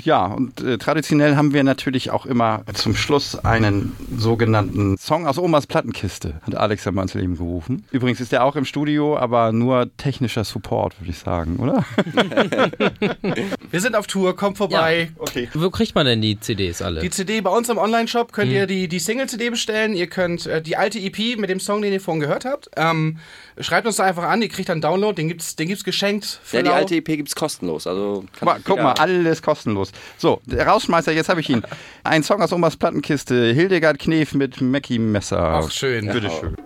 Ja, 0.04 0.26
und 0.26 0.60
äh, 0.60 0.78
traditionell 0.78 1.36
haben 1.36 1.52
wir 1.52 1.64
natürlich 1.64 2.10
auch 2.10 2.24
immer 2.24 2.62
zum 2.74 2.94
Schluss 2.94 3.36
einen 3.44 3.94
sogenannten 4.16 4.96
Song 4.96 5.26
aus 5.26 5.38
Omas 5.38 5.66
Plattenkiste, 5.66 6.40
hat 6.42 6.54
Alex 6.54 6.84
ja 6.84 6.92
mal 6.92 7.02
ins 7.02 7.14
Leben 7.14 7.36
gerufen. 7.36 7.84
Übrigens 7.90 8.20
ist 8.20 8.32
der 8.32 8.44
auch 8.44 8.56
im 8.56 8.64
Studio, 8.64 9.18
aber 9.18 9.52
nur 9.52 9.90
technischer 9.96 10.44
Support, 10.44 11.00
würde 11.00 11.10
ich 11.10 11.18
sagen, 11.18 11.56
oder? 11.56 11.84
Wir 13.70 13.80
sind 13.80 13.96
auf 13.96 14.06
Tour, 14.06 14.36
kommt 14.36 14.56
vorbei. 14.56 15.10
Okay. 15.18 15.48
Wo 15.52 15.70
kriegt 15.70 15.94
man 15.94 16.06
denn 16.06 16.22
die 16.22 16.38
CDs 16.38 16.80
alle? 16.80 17.00
Die 17.00 17.10
CD 17.10 17.40
bei 17.40 17.50
uns 17.50 17.68
im 17.68 17.78
Online-Shop 17.78 18.32
könnt 18.32 18.50
ihr 18.50 18.66
die, 18.66 18.88
die 18.88 18.98
Single-CD 18.98 19.50
bestellen. 19.50 19.94
Ihr 19.94 20.06
könnt 20.06 20.46
äh, 20.46 20.62
die 20.62 20.76
alte 20.76 20.98
EP 20.98 21.38
mit 21.38 21.50
dem 21.50 21.60
Song, 21.60 21.82
den 21.82 21.92
ihr 21.92 22.00
vorhin 22.00 22.20
gehört 22.20 22.44
habt. 22.44 22.70
Ähm, 22.76 23.18
schreibt 23.60 23.86
uns 23.86 23.96
da 23.96 24.04
einfach 24.04 24.24
an, 24.24 24.42
ihr 24.42 24.48
kriegt 24.48 24.68
dann 24.68 24.76
einen 24.76 24.82
Download, 24.82 25.14
den 25.14 25.28
gibt's, 25.28 25.56
den 25.56 25.68
gibt's 25.68 25.84
geschenkt. 25.84 26.40
Für 26.42 26.58
Ja, 26.58 26.62
die 26.62 26.70
alte 26.70 26.94
EP 26.96 27.04
gibt's 27.04 27.34
kostenlos. 27.34 27.86
Also 27.86 28.24
kann 28.38 28.40
Guck 28.40 28.44
mal, 28.46 28.60
guck 28.64 28.82
mal, 28.82 28.92
alles 28.92 29.42
kostenlos. 29.42 29.92
So, 30.16 30.40
der 30.46 30.66
Rausschmeißer, 30.66 31.12
jetzt 31.12 31.28
habe 31.28 31.40
ich 31.40 31.48
ihn. 31.48 31.62
Ein 32.04 32.22
Song 32.22 32.42
aus 32.42 32.52
Omas 32.52 32.76
Plattenkiste, 32.76 33.52
Hildegard 33.52 33.98
Knef 33.98 34.34
mit 34.34 34.60
Mackie 34.60 34.98
Messer. 34.98 35.62
Ach, 35.64 35.70
schön. 35.70 36.06
Bitteschön. 36.06 36.56